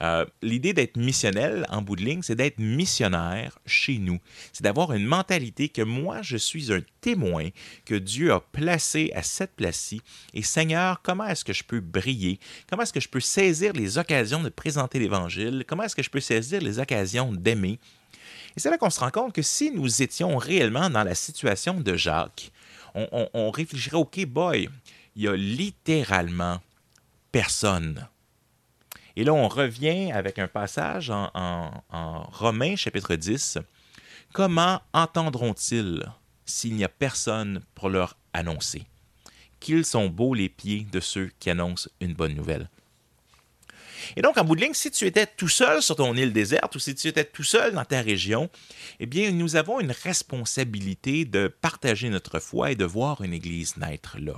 euh, 0.00 0.24
l'idée 0.40 0.72
d'être 0.72 0.96
missionnel, 0.96 1.66
en 1.68 1.82
bout 1.82 1.96
de 1.96 2.02
ligne, 2.02 2.22
c'est 2.22 2.34
d'être 2.34 2.58
missionnaire 2.58 3.58
chez 3.66 3.98
nous. 3.98 4.18
C'est 4.52 4.62
d'avoir 4.62 4.92
une 4.92 5.04
mentalité 5.04 5.68
que 5.68 5.82
moi, 5.82 6.22
je 6.22 6.36
suis 6.36 6.72
un 6.72 6.80
témoin 7.00 7.48
que 7.84 7.94
Dieu 7.94 8.32
a 8.32 8.40
placé 8.40 9.12
à 9.14 9.22
cette 9.22 9.54
place-ci. 9.54 10.00
Et 10.34 10.42
Seigneur, 10.42 11.02
comment 11.02 11.26
est-ce 11.26 11.44
que 11.44 11.52
je 11.52 11.64
peux 11.64 11.80
briller? 11.80 12.38
Comment 12.68 12.82
est-ce 12.82 12.92
que 12.92 13.00
je 13.00 13.08
peux 13.08 13.20
saisir 13.20 13.72
les 13.72 13.98
occasions 13.98 14.42
de 14.42 14.48
présenter 14.48 14.98
l'Évangile? 14.98 15.64
Comment 15.66 15.84
est-ce 15.84 15.96
que 15.96 16.02
je 16.02 16.10
peux 16.10 16.20
saisir 16.20 16.60
les 16.60 16.78
occasions 16.78 17.21
d'aimer? 17.30 17.78
Et 18.56 18.60
c'est 18.60 18.70
là 18.70 18.78
qu'on 18.78 18.90
se 18.90 19.00
rend 19.00 19.10
compte 19.10 19.34
que 19.34 19.42
si 19.42 19.70
nous 19.70 20.02
étions 20.02 20.36
réellement 20.36 20.90
dans 20.90 21.04
la 21.04 21.14
situation 21.14 21.80
de 21.80 21.96
Jacques, 21.96 22.50
on, 22.94 23.50
réfléchirait, 23.50 23.96
OK, 23.96 24.24
boy, 24.26 24.68
il 25.16 25.22
y 25.22 25.28
a 25.28 25.36
littéralement 25.36 26.60
personne 27.30 28.06
et 29.16 29.24
là, 29.24 29.34
on 29.34 29.48
revient 29.48 30.10
avec 30.12 30.38
un 30.38 30.48
passage 30.48 31.10
en, 31.10 31.82
Romains 32.32 32.76
chapitre 32.76 33.14
10. 33.14 33.58
Comment 34.32 34.80
entendront-ils 34.92 36.02
s'il 36.46 36.74
n'y 36.74 36.84
a 36.84 36.88
personne 36.88 37.62
pour 37.74 37.90
leur 37.90 38.16
annoncer? 38.32 38.84
Qu'ils 39.60 39.84
sont 39.84 40.08
beaux 40.08 40.34
les 40.34 40.48
pieds 40.48 40.86
de 40.90 41.00
ceux 41.00 41.30
qui 41.38 41.50
annoncent 41.50 41.90
une 42.00 42.14
bonne 42.14 42.34
nouvelle. 42.34 42.68
Et 44.16 44.22
donc, 44.22 44.38
en 44.38 44.44
bout 44.44 44.56
de 44.56 44.60
ligne, 44.60 44.74
si 44.74 44.90
tu 44.90 45.06
étais 45.06 45.26
tout 45.26 45.48
seul 45.48 45.82
sur 45.82 45.96
ton 45.96 46.14
île 46.14 46.32
déserte 46.32 46.74
ou 46.74 46.78
si 46.78 46.94
tu 46.94 47.08
étais 47.08 47.24
tout 47.24 47.42
seul 47.42 47.72
dans 47.74 47.84
ta 47.84 48.00
région, 48.00 48.50
eh 49.00 49.06
bien, 49.06 49.30
nous 49.30 49.56
avons 49.56 49.80
une 49.80 49.92
responsabilité 49.92 51.24
de 51.24 51.48
partager 51.48 52.08
notre 52.08 52.40
foi 52.40 52.72
et 52.72 52.76
de 52.76 52.84
voir 52.84 53.22
une 53.22 53.32
Église 53.32 53.76
naître 53.76 54.16
là. 54.18 54.34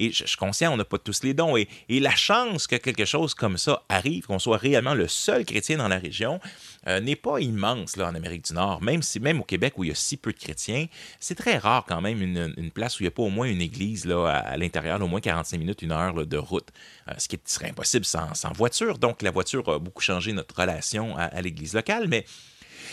Et 0.00 0.12
je, 0.12 0.24
suis 0.24 0.36
conscient, 0.38 0.72
on 0.72 0.78
n'a 0.78 0.86
pas 0.86 0.96
tous 0.96 1.22
les 1.22 1.34
dons. 1.34 1.58
Et, 1.58 1.68
la 2.00 2.16
chance 2.16 2.66
que 2.66 2.76
quelque 2.76 3.04
chose 3.04 3.34
comme 3.34 3.58
ça 3.58 3.82
arrive, 3.90 4.24
qu'on 4.24 4.38
soit 4.38 4.56
réellement 4.56 4.94
le 4.94 5.06
seul 5.06 5.44
chrétien 5.44 5.76
dans 5.76 5.88
la 5.88 5.98
région, 5.98 6.40
euh, 6.86 6.98
n'est 7.00 7.16
pas 7.16 7.38
immense 7.38 7.98
là, 7.98 8.08
en 8.08 8.14
Amérique 8.14 8.46
du 8.46 8.54
Nord. 8.54 8.80
Même, 8.80 9.02
si, 9.02 9.20
même 9.20 9.40
au 9.40 9.44
Québec 9.44 9.74
où 9.76 9.84
il 9.84 9.88
y 9.88 9.90
a 9.90 9.94
si 9.94 10.16
peu 10.16 10.32
de 10.32 10.38
chrétiens, 10.38 10.86
c'est 11.20 11.34
très 11.34 11.58
rare 11.58 11.84
quand 11.86 12.00
même 12.00 12.22
une, 12.22 12.70
place 12.70 12.98
où 12.98 13.02
il 13.02 13.04
n'y 13.04 13.08
a 13.08 13.10
pas 13.10 13.22
au 13.22 13.28
moins 13.28 13.46
une 13.46 13.60
église 13.60 14.06
là, 14.06 14.26
à, 14.28 14.56
l'intérieur, 14.56 15.02
au 15.02 15.06
moins 15.06 15.20
45 15.20 15.58
minutes, 15.58 15.82
une 15.82 15.92
heure 15.92 16.26
de 16.26 16.36
route, 16.38 16.68
euh, 17.08 17.12
ce 17.18 17.28
qui 17.28 17.38
serait 17.44 17.68
impossible 17.68 18.06
sans, 18.06 18.32
voiture. 18.54 18.96
Donc 18.96 19.20
la 19.20 19.30
voiture 19.30 19.68
a 19.68 19.78
beaucoup 19.78 20.02
changé 20.02 20.32
notre 20.32 20.58
relation 20.58 21.14
à, 21.18 21.24
à 21.24 21.42
l'église 21.42 21.74
locale. 21.74 22.08
Mais, 22.08 22.24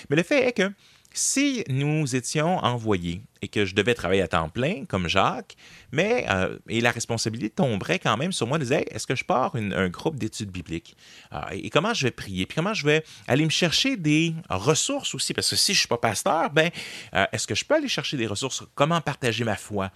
mais 0.09 0.17
le 0.17 0.23
fait 0.23 0.45
est 0.45 0.53
que 0.53 0.69
si 1.17 1.63
nous 1.67 2.15
étions 2.15 2.57
envoyés 2.59 3.21
et 3.41 3.47
que 3.47 3.65
je 3.65 3.73
devais 3.73 3.93
travailler 3.93 4.21
à 4.21 4.27
temps 4.27 4.49
plein, 4.49 4.85
comme 4.85 5.07
Jacques, 5.07 5.55
mais 5.91 6.25
euh, 6.29 6.57
et 6.69 6.79
la 6.79 6.91
responsabilité 6.91 7.49
tomberait 7.49 7.99
quand 7.99 8.17
même 8.17 8.31
sur 8.31 8.45
moi 8.45 8.59
de 8.59 8.65
dire 8.65 8.83
est-ce 8.91 9.07
que 9.07 9.15
je 9.15 9.23
pars 9.23 9.55
un 9.55 9.89
groupe 9.89 10.17
d'études 10.17 10.51
bibliques? 10.51 10.95
Ah, 11.31 11.49
et, 11.51 11.69
comment 11.69 11.93
je 11.93 12.03
vais 12.03 12.11
prier, 12.11 12.45
puis 12.45 12.55
comment 12.55 12.73
je 12.73 12.85
vais 12.85 13.03
aller 13.27 13.45
me 13.45 13.49
chercher 13.49 13.97
des 13.97 14.35
ressources 14.49 15.15
aussi, 15.15 15.33
parce 15.33 15.49
que 15.49 15.55
si 15.55 15.73
je 15.73 15.77
ne 15.77 15.79
suis 15.79 15.87
pas 15.87 15.97
pasteur, 15.97 16.51
ben 16.51 16.69
euh, 17.15 17.25
est-ce 17.31 17.47
que 17.47 17.55
je 17.55 17.65
peux 17.65 17.75
aller 17.75 17.89
chercher 17.89 18.17
des 18.17 18.27
ressources? 18.27 18.63
Comment 18.75 19.01
partager 19.01 19.43
ma 19.43 19.55
foi? 19.55 19.91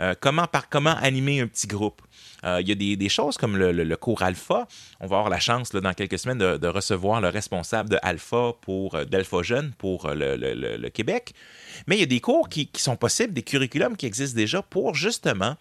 Euh, 0.00 0.14
comment, 0.18 0.46
par, 0.46 0.68
comment 0.68 0.94
animer 0.96 1.40
un 1.40 1.46
petit 1.46 1.66
groupe? 1.66 2.02
Euh, 2.44 2.60
il 2.60 2.68
y 2.68 2.72
a 2.72 2.96
des, 2.96 3.08
choses 3.08 3.36
comme 3.36 3.56
le, 3.56 3.96
cours 3.96 4.22
Alpha. 4.22 4.68
On 5.00 5.06
va 5.06 5.16
avoir 5.16 5.30
la 5.30 5.40
chance 5.40 5.70
dans 5.70 5.94
quelques 5.94 6.18
semaines 6.18 6.38
de, 6.38 6.66
recevoir 6.68 7.20
le 7.20 7.28
responsable 7.28 7.88
de 7.88 7.98
pour 8.60 8.94
euh, 8.94 9.04
d'Alpha 9.04 9.42
Jeune 9.42 9.72
pour 9.78 10.08
le, 10.10 10.88
Québec. 10.90 11.32
Mais 11.86 11.96
il 11.96 12.00
y 12.00 12.04
a 12.04 12.06
des 12.06 12.20
cours 12.20 12.48
qui, 12.48 12.70
sont 12.76 12.96
possibles, 12.96 13.32
des 13.32 13.42
curriculums 13.42 13.96
qui 13.96 14.06
existent 14.06 14.36
déjà 14.36 14.62
pour 14.62 14.94
justement 14.94 15.56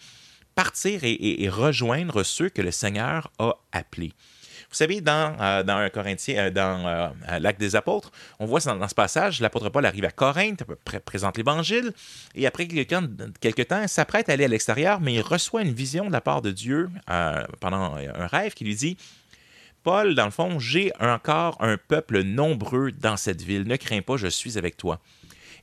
partir 0.54 1.01
et 1.04 1.50
rejoindre 1.50 2.24
ceux 2.24 2.48
que 2.48 2.62
le 2.62 2.72
Seigneur 2.72 3.30
a 3.39 3.58
appelés. 3.74 4.13
Vous 4.69 4.75
savez, 4.75 5.01
dans, 5.01 5.36
euh, 5.39 5.63
un 5.67 5.89
Corinthien, 5.89 6.45
euh, 6.45 6.51
euh, 6.55 7.39
l'Acte 7.39 7.60
des 7.60 7.75
Apôtres, 7.75 8.12
on 8.39 8.45
voit 8.45 8.60
dans, 8.60 8.88
ce 8.88 8.95
passage, 8.95 9.39
l'apôtre 9.39 9.69
Paul 9.69 9.86
arrive 9.86 10.05
à 10.05 10.12
Corinthe, 10.12 10.63
présente 11.05 11.38
l'Évangile, 11.38 11.91
et 12.34 12.48
après 12.48 12.67
quelques, 12.67 13.67
temps, 13.67 13.88
s'apprête 13.88 14.29
à 14.29 14.34
aller 14.34 14.45
à 14.45 14.48
l'extérieur, 14.48 15.00
mais 15.00 15.13
il 15.15 15.22
reçoit 15.22 15.62
une 15.62 15.74
vision 15.74 16.07
de 16.07 16.12
la 16.12 16.22
part 16.22 16.41
de 16.41 16.51
Dieu 16.51 16.89
pendant 17.60 17.95
un 17.95 18.27
rêve 18.27 18.53
qui 18.53 18.63
lui 18.65 18.75
dit 18.75 18.98
Paul, 19.84 20.15
dans 20.15 20.25
le 20.25 20.31
fond, 20.31 20.57
j'ai 20.60 20.91
encore 21.00 21.57
un 21.60 21.77
peuple 21.77 22.24
nombreux 22.24 22.91
dans 22.91 23.17
cette 23.17 23.43
ville. 23.43 23.67
Ne 23.67 23.75
crains 23.75 24.01
pas, 24.01 24.17
je 24.17 24.25
suis 24.25 24.57
avec 24.57 24.77
toi. 24.77 25.00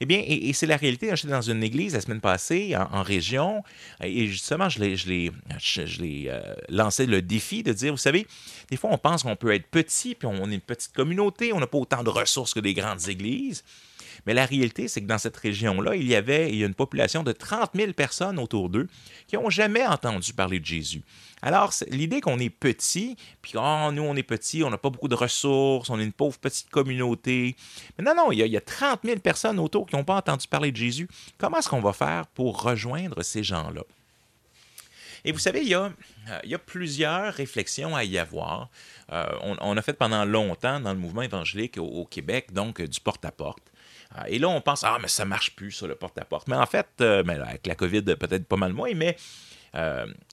Eh 0.03 0.05
bien, 0.05 0.21
et, 0.27 0.53
c'est 0.53 0.67
la 0.67 0.77
réalité. 0.77 1.15
J'étais 1.15 1.29
dans 1.29 1.41
une 1.41 1.63
église 1.63 1.95
la 1.95 2.01
semaine 2.01 2.21
passée 2.21 2.75
en, 2.77 3.05
région 3.05 3.63
et 4.03 4.27
justement, 4.27 4.69
je 4.69 4.81
l'ai, 4.81 4.97
je 4.97 6.29
euh, 6.29 6.55
lancé 6.69 7.07
le 7.07 7.23
défi 7.23 7.63
de 7.63 7.73
dire, 7.73 7.93
vous 7.93 7.97
savez, 7.97 8.27
des 8.69 8.77
fois, 8.77 8.91
on 8.93 8.99
pense 8.99 9.23
qu'on 9.23 9.37
peut 9.37 9.55
être 9.55 9.69
petit, 9.69 10.17
puis 10.17 10.27
on 10.27 10.51
est 10.51 10.55
une 10.55 10.61
petite 10.61 10.93
communauté, 10.93 11.53
on 11.53 11.61
n'a 11.61 11.69
pas 11.69 11.79
autant 11.79 12.03
de 12.03 12.11
ressources 12.11 12.53
que 12.53 12.59
des 12.59 12.75
grandes 12.75 13.09
églises. 13.09 13.63
Mais 14.27 14.35
la 14.35 14.47
réalité, 14.47 14.89
c'est 14.89 15.01
que 15.01 15.07
dans 15.07 15.19
cette 15.19 15.37
région-là, 15.37 15.97
il 15.97 16.07
y 16.07 16.15
avait 16.15 16.51
il 16.51 16.57
y 16.57 16.65
a 16.65 16.67
une 16.67 16.75
population 16.75 17.23
de 17.23 17.33
30 17.33 17.71
000 17.75 17.93
personnes 17.93 18.39
autour 18.39 18.69
d'eux 18.69 18.89
qui 19.27 19.37
n'ont 19.37 19.51
jamais 19.51 19.87
entendu 19.87 20.33
parler 20.33 20.61
de 20.61 20.65
Jésus. 20.65 21.03
Alors, 21.43 21.73
l'idée 21.89 22.21
qu'on 22.21 22.39
est 22.39 22.51
petit, 22.51 23.17
puis 23.43 23.55
oh, 23.57 23.91
nous, 23.93 24.03
on 24.03 24.15
est 24.15 24.23
petit, 24.23 24.63
on 24.63 24.71
n'a 24.71 24.79
pas 24.79 24.91
beaucoup 24.91 25.09
de 25.09 25.17
ressources, 25.17 25.91
on 25.91 25.99
est 25.99 26.05
une 26.05 26.13
pauvre 26.13 26.39
petite 26.39 26.71
communauté. 26.71 27.57
Mais 27.99 28.05
non, 28.05 28.15
non, 28.15 28.33
il 28.33 28.39
y 28.39 28.43
a, 28.43 28.47
il 28.47 28.53
y 28.53 28.57
a 28.57 28.61
30 28.61 29.01
000 29.05 29.19
personnes 29.19 29.59
autour 29.59 29.87
qui 29.87 29.97
n'ont 29.97 30.05
pas 30.05 30.17
entendu 30.17 30.47
parler 30.47 30.71
de 30.71 30.77
Jésus. 30.77 31.09
Comment 31.39 31.59
est-ce 31.59 31.69
qu'on 31.69 31.81
va 31.81 31.93
faire 31.93 32.27
pour 32.29 32.63
rejoindre 32.63 33.23
ces 33.23 33.43
gens-là? 33.43 33.83
Et 35.25 35.33
vous 35.33 35.39
savez, 35.39 35.61
il 35.61 35.69
y, 35.69 35.75
a, 35.75 35.93
euh, 36.31 36.59
plusieurs 36.67 37.33
réflexions 37.35 37.95
à 37.95 38.05
y 38.05 38.19
avoir. 38.19 38.69
Euh, 39.13 39.25
on, 39.41 39.77
a 39.77 39.83
fait 39.83 39.93
pendant 39.93 40.25
longtemps 40.25 40.81
dans 40.81 40.93
le 40.93 40.99
mouvement 40.99 41.23
évangélique 41.23 41.79
au, 41.79 42.05
Québec, 42.05 42.53
donc 42.53 42.83
du 42.83 43.01
porte-à-porte. 43.01 43.63
Euh, 43.63 43.72
et 44.29 44.39
là, 44.39 44.49
on 44.49 44.61
pense, 44.61 44.85
ah, 44.85 44.99
mais 45.01 45.09
ça 45.09 45.25
marche 45.25 45.55
plus 45.57 45.73
sur 45.73 45.87
le 45.87 45.95
porte-à-porte. 45.95 46.49
Mais 46.49 46.57
en 46.57 46.67
fait, 46.67 46.89
mais 46.99 47.35
avec 47.35 47.67
la 47.67 47.75
COVID, 47.75 48.03
peut-être 48.03 48.47
pas 48.47 48.57
mal 48.57 48.73
moins, 48.73 48.93
mais 48.95 49.17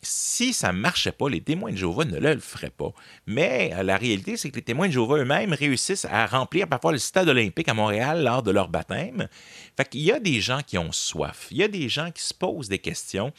si 0.02 0.52
ça 0.52 0.74
ne 0.74 0.80
marchait 0.80 1.14
pas, 1.14 1.30
les 1.30 1.40
témoins 1.40 1.72
de 1.72 1.78
Jéhovah 1.78 2.04
ne 2.04 2.20
le 2.20 2.40
feraient 2.40 2.70
pas. 2.70 2.92
Mais 3.26 3.72
la 3.84 3.96
réalité, 3.96 4.36
c'est 4.36 4.50
que 4.50 4.58
les 4.58 4.62
témoins 4.62 4.88
de 4.88 4.92
Jéhovah 4.92 5.18
eux-mêmes 5.18 5.54
réussissent 5.54 6.06
à 6.06 6.26
remplir 6.26 6.68
parfois 6.68 6.92
le 6.92 6.98
stade 6.98 7.30
olympique 7.30 7.70
à 7.70 7.74
Montréal 7.74 8.22
lors 8.24 8.44
de 8.44 8.52
leur 8.52 8.68
baptême. 8.68 9.30
Fait 9.78 9.88
qu'il 9.88 10.02
y 10.02 10.12
a 10.12 10.20
des 10.20 10.42
gens 10.42 10.60
qui 10.62 10.78
ont 10.78 10.92
soif. 10.92 11.48
Il 11.52 11.58
y 11.58 11.64
a 11.64 11.70
des 11.70 11.88
gens 11.88 12.12
qui 12.12 12.22
se 12.22 12.34
posent 12.34 12.68
des 12.68 12.80
questions. 12.80 13.32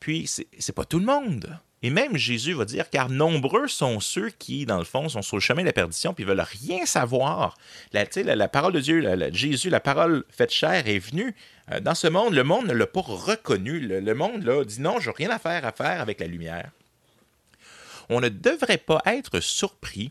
Puis, 0.00 0.28
c'est 0.58 0.74
pas 0.74 0.84
tout 0.84 0.98
le 0.98 1.06
monde. 1.06 1.56
Et 1.84 1.90
même 1.90 2.16
Jésus 2.16 2.54
va 2.54 2.64
dire, 2.64 2.88
car 2.88 3.10
nombreux 3.10 3.68
sont 3.68 4.00
ceux 4.00 4.30
qui, 4.30 4.64
dans 4.64 4.78
le 4.78 4.84
fond, 4.84 5.10
sont 5.10 5.20
sur 5.20 5.36
le 5.36 5.42
chemin 5.42 5.60
de 5.60 5.66
la 5.66 5.74
perdition, 5.74 6.14
puis 6.14 6.24
veulent 6.24 6.40
rien 6.40 6.86
savoir. 6.86 7.58
La, 7.92 8.06
la, 8.24 8.36
la 8.36 8.48
parole 8.48 8.72
de 8.72 8.80
Dieu, 8.80 9.06
Jésus, 9.34 9.68
la 9.68 9.80
parole 9.80 10.24
faite 10.30 10.50
chair 10.50 10.88
est 10.88 10.98
venue 10.98 11.34
euh, 11.70 11.80
dans 11.80 11.94
ce 11.94 12.06
monde. 12.06 12.32
Le 12.32 12.42
monde 12.42 12.68
ne 12.68 12.72
l'a 12.72 12.86
pas 12.86 13.02
reconnu. 13.02 13.80
Le, 13.80 14.14
monde 14.14 14.44
là, 14.44 14.64
dit 14.64 14.80
non, 14.80 14.98
je 14.98 15.10
n'ai 15.10 15.14
rien 15.14 15.30
à 15.30 15.38
faire 15.38 15.66
à 15.66 15.72
faire 15.72 16.00
avec 16.00 16.20
la 16.20 16.26
lumière. 16.26 16.70
On 18.08 18.22
ne 18.22 18.30
devrait 18.30 18.78
pas 18.78 19.02
être 19.04 19.40
surpris 19.40 20.10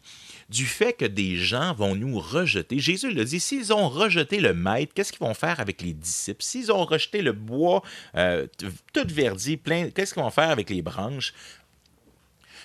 du 0.49 0.67
fait 0.67 0.93
que 0.93 1.05
des 1.05 1.37
gens 1.37 1.73
vont 1.73 1.95
nous 1.95 2.19
rejeter. 2.19 2.77
Jésus 2.77 3.11
le 3.11 3.25
dit, 3.25 3.39
s'ils 3.39 3.73
ont 3.73 3.89
rejeté 3.89 4.39
le 4.39 4.53
maître, 4.53 4.93
qu'est-ce 4.93 5.11
qu'ils 5.11 5.25
vont 5.25 5.33
faire 5.33 5.59
avec 5.59 5.81
les 5.81 5.93
disciples? 5.93 6.43
S'ils 6.43 6.71
ont 6.71 6.85
rejeté 6.85 7.23
le 7.23 7.31
bois 7.31 7.81
euh, 8.15 8.45
tout 8.93 9.07
verdi, 9.07 9.57
plein, 9.57 9.89
qu'est-ce 9.89 10.13
qu'ils 10.13 10.21
vont 10.21 10.29
faire 10.29 10.51
avec 10.51 10.69
les 10.69 10.83
branches? 10.83 11.33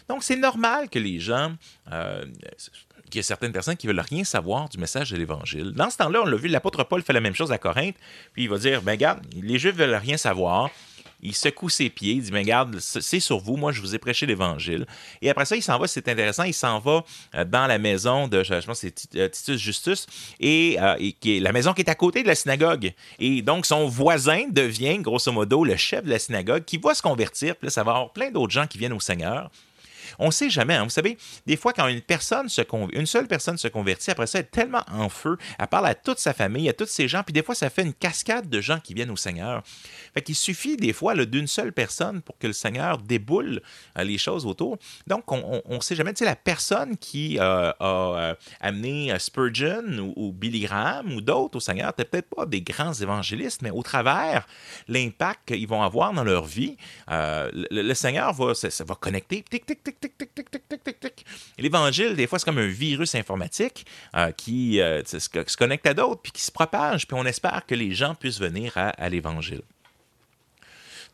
Donc, 0.09 0.23
c'est 0.23 0.37
normal 0.37 0.89
que 0.89 0.99
les 0.99 1.21
gens... 1.21 1.55
Euh, 1.93 2.25
qu'il 3.11 3.19
y 3.19 3.21
a 3.21 3.23
certaines 3.23 3.53
personnes 3.53 3.77
qui 3.77 3.87
veulent 3.87 4.01
rien 4.01 4.23
savoir 4.25 4.69
du 4.69 4.79
message 4.79 5.11
de 5.11 5.17
l'Évangile. 5.17 5.73
Dans 5.73 5.89
ce 5.89 5.97
temps-là, 5.97 6.21
on 6.23 6.27
l'a 6.27 6.37
vu, 6.37 6.49
l'apôtre 6.49 6.85
Paul 6.85 7.03
fait 7.03 7.15
la 7.15 7.21
même 7.21 7.35
chose 7.35 7.53
à 7.53 7.59
Corinthe, 7.59 7.97
puis 8.35 8.45
il 8.45 8.51
va 8.51 8.59
dire, 8.59 8.83
ben 8.83 8.93
regarde, 8.93 9.21
les 9.35 9.59
Juifs 9.59 9.75
veulent 9.75 9.95
rien 9.95 10.19
savoir, 10.19 10.71
il 11.21 11.35
secoue 11.35 11.69
ses 11.69 11.91
pieds, 11.91 12.15
il 12.15 12.23
dit 12.23 12.31
Mais 12.31 12.41
regarde, 12.41 12.79
c'est 12.79 13.19
sur 13.19 13.39
vous, 13.39 13.57
moi 13.57 13.73
je 13.73 13.81
vous 13.81 13.95
ai 13.95 13.99
prêché 13.99 14.25
l'Évangile. 14.25 14.87
Et 15.21 15.31
après 15.31 15.45
ça, 15.47 15.57
il 15.57 15.63
s'en 15.63 15.79
va, 15.79 15.89
c'est 15.89 16.07
intéressant, 16.09 16.45
il 16.45 16.55
s'en 16.55 16.79
va 16.79 17.05
euh, 17.35 17.45
dans 17.45 17.67
la 17.67 17.79
maison 17.79 18.29
de, 18.29 18.45
je 18.45 18.65
pense 18.65 18.79
c'est 18.79 18.95
euh, 19.17 19.29
Titus 19.29 19.61
Justus, 19.61 20.07
et, 20.39 20.77
la 20.79 21.53
maison 21.53 21.73
qui 21.73 21.83
est 21.83 21.91
à 21.91 21.95
côté 21.95 22.23
de 22.23 22.29
la 22.29 22.35
synagogue. 22.35 22.93
Et 23.19 23.43
donc 23.43 23.67
son 23.67 23.89
voisin 23.89 24.45
devient, 24.51 24.99
grosso 24.99 25.33
modo, 25.33 25.65
le 25.65 25.77
chef 25.77 26.05
de 26.05 26.11
la 26.11 26.19
synagogue 26.19 26.65
qui 26.65 26.79
va 26.79 26.95
se 26.95 27.03
convertir, 27.03 27.57
puis 27.57 27.67
là, 27.67 27.71
ça 27.71 27.83
va 27.83 27.93
avoir 27.93 28.13
plein 28.13 28.31
d'autres 28.31 28.53
gens 28.53 28.67
qui 28.67 28.79
viennent 28.79 28.93
au 28.93 29.01
Seigneur. 29.01 29.51
On 30.19 30.27
ne 30.27 30.31
sait 30.31 30.51
jamais. 30.51 30.75
Hein. 30.75 30.85
Vous 30.85 30.91
savez, 30.91 31.17
des 31.47 31.57
fois, 31.57 31.73
quand 31.73 31.87
une 31.87 32.01
personne 32.01 32.49
se 32.49 32.63
une 32.93 33.07
seule 33.07 33.27
personne 33.27 33.59
se 33.59 33.69
convertit, 33.69 34.11
après 34.11 34.27
ça, 34.27 34.39
elle 34.39 34.45
est 34.45 34.51
tellement 34.51 34.85
en 34.91 35.09
feu, 35.09 35.37
elle 35.59 35.67
parle 35.67 35.87
à 35.87 35.95
toute 35.95 36.19
sa 36.19 36.33
famille, 36.33 36.69
à 36.69 36.73
tous 36.73 36.87
ses 36.87 37.09
gens, 37.09 37.23
puis 37.23 37.33
des 37.33 37.43
fois, 37.43 37.55
ça 37.55 37.71
fait 37.71 37.83
une 37.83 37.95
cascade 37.95 38.49
de 38.49 38.61
gens 38.61 38.79
qui 38.81 38.95
viennent 38.95 39.11
au 39.11 39.17
Seigneur. 39.17 39.63
Fait 40.15 40.23
qu'il 40.23 40.35
suffit 40.35 40.77
des 40.77 40.93
fois 40.93 41.15
d'une 41.15 41.47
seule 41.47 41.73
personne 41.73 42.23
pour 42.23 42.39
que 42.39 42.47
le 42.47 42.53
Seigneur 42.53 42.99
déboule 42.99 43.63
euh, 43.99 44.05
les 44.05 44.19
choses 44.19 44.47
autour. 44.47 44.79
Donc, 45.07 45.31
on 45.33 45.63
ne 45.69 45.81
sait 45.81 45.95
jamais. 45.95 46.13
Tu 46.13 46.19
sais, 46.19 46.25
la 46.25 46.37
personne 46.37 46.97
qui 46.97 47.39
euh, 47.39 47.73
a 47.79 48.31
euh, 48.31 48.35
amené 48.61 49.17
Spurgeon 49.19 50.13
ou, 50.17 50.33
Billy 50.33 50.61
Graham 50.61 51.13
ou 51.15 51.21
d'autres 51.21 51.57
au 51.57 51.61
Seigneur, 51.61 51.89
n'étaient 51.89 52.05
peut-être 52.05 52.29
pas 52.29 52.47
des 52.47 52.63
grands 52.63 52.93
évangélistes, 52.93 53.63
mais 53.63 53.71
au 53.71 53.83
travers 53.83 54.47
l'impact 54.87 55.49
qu'ils 55.49 55.69
vont 55.69 55.83
avoir 55.83 56.13
dans 56.13 56.25
leur 56.25 56.45
vie, 56.45 56.77
le, 57.09 57.95
Seigneur 57.95 58.33
va, 58.33 58.55
ça, 58.55 58.85
va 58.85 58.95
connecter, 58.95 59.45
tic, 59.49 59.67
tic, 59.67 59.83
tic, 59.83 59.98
L'évangile, 61.59 62.15
des 62.15 62.27
fois, 62.27 62.39
c'est 62.39 62.45
comme 62.45 62.59
un 62.59 62.67
virus 62.67 63.15
informatique 63.15 63.87
qui 64.37 64.81
se, 65.05 65.57
connecte 65.57 65.87
à 65.87 65.95
d'autres, 65.95 66.23
puis 66.23 66.33
qui 66.33 66.43
se 66.43 66.53
propage, 66.53 67.07
puis 67.07 67.17
on 67.19 67.25
espère 67.25 67.67
que 67.67 67.75
les 67.75 67.95
gens 67.95 68.15
puissent 68.15 68.41
venir 68.41 68.73
à 68.77 69.09
l'évangile. 69.09 69.63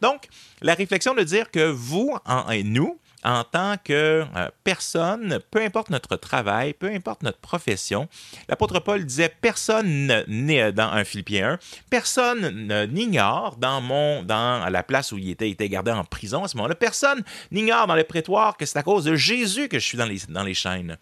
Donc, 0.00 0.28
la 0.60 0.74
réflexion 0.74 1.14
de 1.14 1.22
dire 1.22 1.50
que 1.50 1.70
vous 1.70 2.16
et 2.52 2.62
nous, 2.62 2.98
en 3.24 3.42
tant 3.44 3.76
que 3.82 4.24
euh, 4.36 4.48
personne, 4.64 5.40
peu 5.50 5.62
importe 5.62 5.90
notre 5.90 6.16
travail, 6.16 6.74
peu 6.74 6.88
importe 6.88 7.22
notre 7.22 7.38
profession, 7.38 8.08
l'apôtre 8.48 8.80
Paul 8.80 9.04
disait 9.04 9.28
personne 9.40 10.24
n'est 10.28 10.72
dans 10.72 10.90
un 10.90 11.04
Philippien 11.04 11.52
1, 11.52 11.58
personne 11.90 12.86
n'ignore 12.92 13.56
dans 13.56 13.80
mon 13.80 14.22
dans 14.22 14.68
la 14.68 14.82
place 14.82 15.12
où 15.12 15.18
il 15.18 15.30
était, 15.30 15.50
était 15.50 15.68
gardé 15.68 15.90
en 15.90 16.04
prison 16.04 16.44
à 16.44 16.48
ce 16.48 16.56
moment-là, 16.56 16.74
personne 16.74 17.22
n'ignore 17.50 17.86
dans 17.86 17.96
le 17.96 18.04
prétoire 18.04 18.56
que 18.56 18.66
c'est 18.66 18.78
à 18.78 18.82
cause 18.82 19.04
de 19.04 19.16
Jésus 19.16 19.68
que 19.68 19.78
je 19.78 19.84
suis 19.84 19.98
dans 19.98 20.06
les, 20.06 20.20
dans 20.28 20.42
les 20.42 20.54
chaînes. 20.54 20.98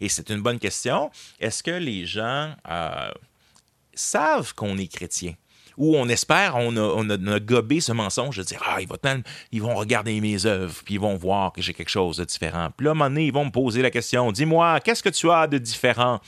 Et 0.00 0.08
c'est 0.08 0.30
une 0.30 0.40
bonne 0.40 0.58
question. 0.58 1.10
Est-ce 1.40 1.62
que 1.62 1.70
les 1.70 2.06
gens 2.06 2.54
euh, 2.68 3.10
savent 3.94 4.54
qu'on 4.54 4.78
est 4.78 4.86
chrétien? 4.86 5.34
Où 5.76 5.96
on 5.96 6.08
espère, 6.08 6.56
on 6.56 6.76
a, 6.76 7.40
gobé 7.40 7.80
ce 7.80 7.92
mensonge 7.92 8.36
de 8.36 8.42
dire 8.42 8.62
Ah, 8.66 8.80
ils 8.80 8.88
vont, 8.88 8.96
ils 9.52 9.62
vont 9.62 9.74
regarder 9.74 10.20
mes 10.20 10.46
œuvres, 10.46 10.82
puis 10.84 10.94
ils 10.94 11.00
vont 11.00 11.16
voir 11.16 11.52
que 11.52 11.62
j'ai 11.62 11.74
quelque 11.74 11.90
chose 11.90 12.18
de 12.18 12.24
différent. 12.24 12.70
Puis 12.76 12.84
là, 12.84 12.90
à 12.90 12.92
un 12.92 12.94
moment 12.94 13.10
donné, 13.10 13.26
ils 13.26 13.32
vont 13.32 13.44
me 13.44 13.50
poser 13.50 13.82
la 13.82 13.90
question 13.90 14.32
Dis-moi, 14.32 14.80
qu'est-ce 14.80 15.02
que 15.02 15.08
tu 15.08 15.30
as 15.30 15.46
de 15.46 15.58
différent? 15.58 16.20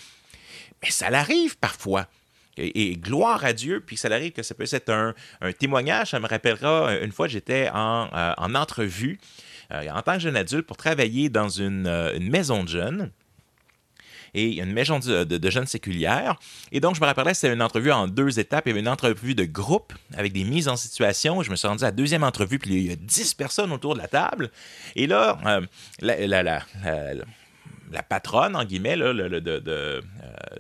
Mais 0.83 0.91
ça 0.91 1.11
l'arrive 1.11 1.57
parfois. 1.59 2.07
Et, 2.59 2.97
gloire 2.97 3.45
à 3.45 3.55
Dieu, 3.55 3.81
puis 3.81 3.97
ça 3.97 4.09
arrive 4.09 4.33
que 4.33 4.43
ça 4.43 4.55
peut 4.55 4.67
être 4.71 4.91
un, 4.91 5.15
témoignage. 5.53 6.11
Ça 6.11 6.21
me 6.21 6.27
rappellera 6.27 6.99
une 6.99 7.13
fois, 7.13 7.27
j'étais 7.27 7.71
en, 7.73 8.09
euh, 8.13 8.35
entrevue 8.37 9.19
euh, 9.73 9.89
en 9.91 10.03
tant 10.03 10.15
que 10.15 10.21
jeune 10.21 10.37
adulte 10.37 10.67
pour 10.67 10.77
travailler 10.77 11.31
dans 11.31 11.49
euh, 11.59 12.15
une 12.15 12.31
maison 12.31 12.63
de 12.63 12.69
jeunes 12.69 13.11
et 14.35 14.61
une 14.61 14.73
maison 14.73 14.99
de, 14.99 15.51
jeunes 15.51 15.67
séculières. 15.67 16.39
Et 16.71 16.81
donc, 16.81 16.95
je 16.95 17.01
me 17.01 17.07
rappelais, 17.07 17.35
c'était 17.35 17.53
une 17.53 17.63
entrevue 17.63 17.93
en 17.93 18.09
deux 18.09 18.39
étapes. 18.39 18.65
Il 18.67 18.71
y 18.71 18.73
avait 18.73 18.81
une 18.81 18.89
entrevue 18.89 19.35
de 19.35 19.45
groupe 19.45 19.93
avec 20.15 20.33
des 20.33 20.45
mises 20.45 20.69
en 20.69 20.77
situation. 20.77 21.43
Je 21.43 21.51
me 21.51 21.57
suis 21.57 21.69
rendu 21.69 21.85
à 21.85 21.89
la 21.89 21.93
deuxième 21.93 22.25
entrevue, 22.25 22.59
puis 22.59 22.71
il 22.71 22.87
y 22.87 22.93
a 22.93 22.97
dix 22.97 23.35
personnes 23.35 23.73
autour 23.73 23.95
de 23.95 24.01
la 24.01 24.09
table. 24.09 24.51
Et 24.97 25.07
là, 25.07 25.39
euh, 25.47 25.61
la, 26.01 26.27
la, 26.27 26.43
la 26.43 26.65
patronne, 28.01 28.57
en 28.57 28.65
guillemets, 28.65 28.97
là, 28.97 29.13
de, 29.13 29.41
de, 29.41 29.63
euh, 29.69 30.01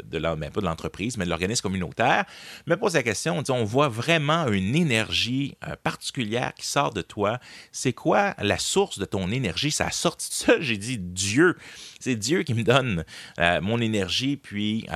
de, 0.04 0.18
pas 0.18 0.60
de 0.60 0.66
l'entreprise, 0.66 1.16
mais 1.16 1.24
de 1.24 1.30
l'organisme 1.30 1.62
communautaire, 1.62 2.26
me 2.66 2.76
pose 2.76 2.94
la 2.94 3.02
question, 3.02 3.38
on, 3.38 3.42
dit, 3.42 3.50
on 3.50 3.64
voit 3.64 3.88
vraiment 3.88 4.48
une 4.48 4.76
énergie 4.76 5.56
euh, 5.66 5.74
particulière 5.82 6.52
qui 6.54 6.66
sort 6.66 6.92
de 6.92 7.00
toi. 7.00 7.38
C'est 7.70 7.92
quoi 7.94 8.34
la 8.38 8.58
source 8.58 8.98
de 8.98 9.06
ton 9.06 9.30
énergie? 9.30 9.70
Ça 9.70 9.86
a 9.86 9.90
sorti 9.90 10.28
de 10.28 10.34
ça, 10.34 10.54
j'ai 10.60 10.76
dit 10.76 10.98
Dieu. 10.98 11.56
C'est 12.00 12.16
Dieu 12.16 12.42
qui 12.42 12.52
me 12.52 12.64
donne 12.64 13.04
euh, 13.38 13.60
mon 13.60 13.80
énergie. 13.80 14.36
Puis, 14.36 14.86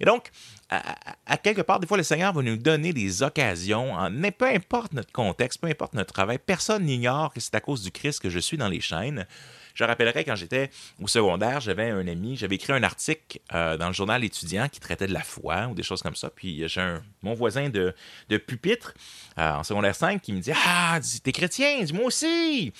et 0.00 0.04
donc, 0.04 0.30
à, 0.70 1.36
quelque 1.36 1.60
part, 1.60 1.78
des 1.78 1.86
fois, 1.86 1.96
le 1.96 2.02
Seigneur 2.02 2.32
va 2.32 2.42
nous 2.42 2.56
donner 2.56 2.92
des 2.92 3.22
occasions, 3.22 3.94
mais 4.10 4.30
peu 4.30 4.46
importe 4.46 4.92
notre 4.92 5.12
contexte, 5.12 5.60
peu 5.60 5.68
importe 5.68 5.94
notre 5.94 6.12
travail, 6.12 6.38
personne 6.38 6.84
n'ignore 6.84 7.32
que 7.32 7.40
c'est 7.40 7.54
à 7.54 7.60
cause 7.60 7.82
du 7.82 7.90
Christ 7.90 8.20
que 8.20 8.30
je 8.30 8.38
suis 8.38 8.56
dans 8.56 8.68
les 8.68 8.80
chaînes. 8.80 9.26
Je 9.74 9.82
rappellerai 9.82 10.24
quand 10.24 10.36
j'étais 10.36 10.70
au 11.02 11.08
secondaire, 11.08 11.60
j'avais 11.60 11.90
un 11.90 12.06
ami, 12.06 12.36
j'avais 12.36 12.54
écrit 12.54 12.72
un 12.72 12.84
article 12.84 13.40
euh, 13.52 13.76
dans 13.76 13.88
le 13.88 13.92
journal 13.92 14.22
étudiant 14.22 14.68
qui 14.68 14.78
traitait 14.78 15.08
de 15.08 15.12
la 15.12 15.22
foi 15.22 15.66
ou 15.66 15.74
des 15.74 15.82
choses 15.82 16.00
comme 16.00 16.14
ça. 16.14 16.30
Puis 16.30 16.62
euh, 16.62 16.68
j'ai 16.68 16.96
mon 17.22 17.34
voisin 17.34 17.68
de, 17.68 17.92
pupitre 18.46 18.94
euh, 19.36 19.50
en 19.50 19.64
secondaire 19.64 19.96
5 19.96 20.22
qui 20.22 20.32
me 20.32 20.38
dit 20.38 20.52
Ah, 20.54 21.00
t'es 21.24 21.32
chrétien, 21.32 21.82
dis-moi 21.82 22.04
aussi. 22.04 22.72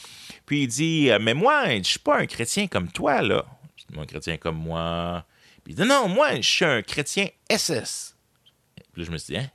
Puis 0.46 0.62
il 0.62 0.68
dit 0.68 1.10
Mais 1.20 1.34
moi, 1.34 1.76
je 1.78 1.82
suis 1.82 1.98
pas 1.98 2.18
un 2.20 2.26
chrétien 2.26 2.68
comme 2.68 2.88
toi, 2.90 3.22
là. 3.22 3.44
Je 3.76 3.92
dis, 3.92 4.00
un 4.00 4.06
chrétien 4.06 4.36
comme 4.36 4.58
moi. 4.58 5.26
Puis 5.64 5.72
il 5.72 5.76
dit 5.76 5.88
Non, 5.88 6.06
moi, 6.08 6.36
je 6.36 6.48
suis 6.48 6.64
un 6.64 6.82
chrétien 6.82 7.26
SS. 7.50 8.16
Puis 8.92 9.02
là, 9.02 9.06
je 9.06 9.10
me 9.10 9.18
suis 9.18 9.34
dit 9.34 9.40
Hein, 9.40 9.50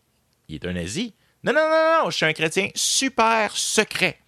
il 0.49 0.55
est 0.55 0.65
un 0.65 0.73
nazi. 0.73 1.13
Non, 1.41 1.53
non, 1.53 1.61
non, 1.61 2.03
non, 2.03 2.09
je 2.09 2.17
suis 2.17 2.25
un 2.25 2.33
chrétien 2.33 2.67
super 2.75 3.55
secret. 3.55 4.19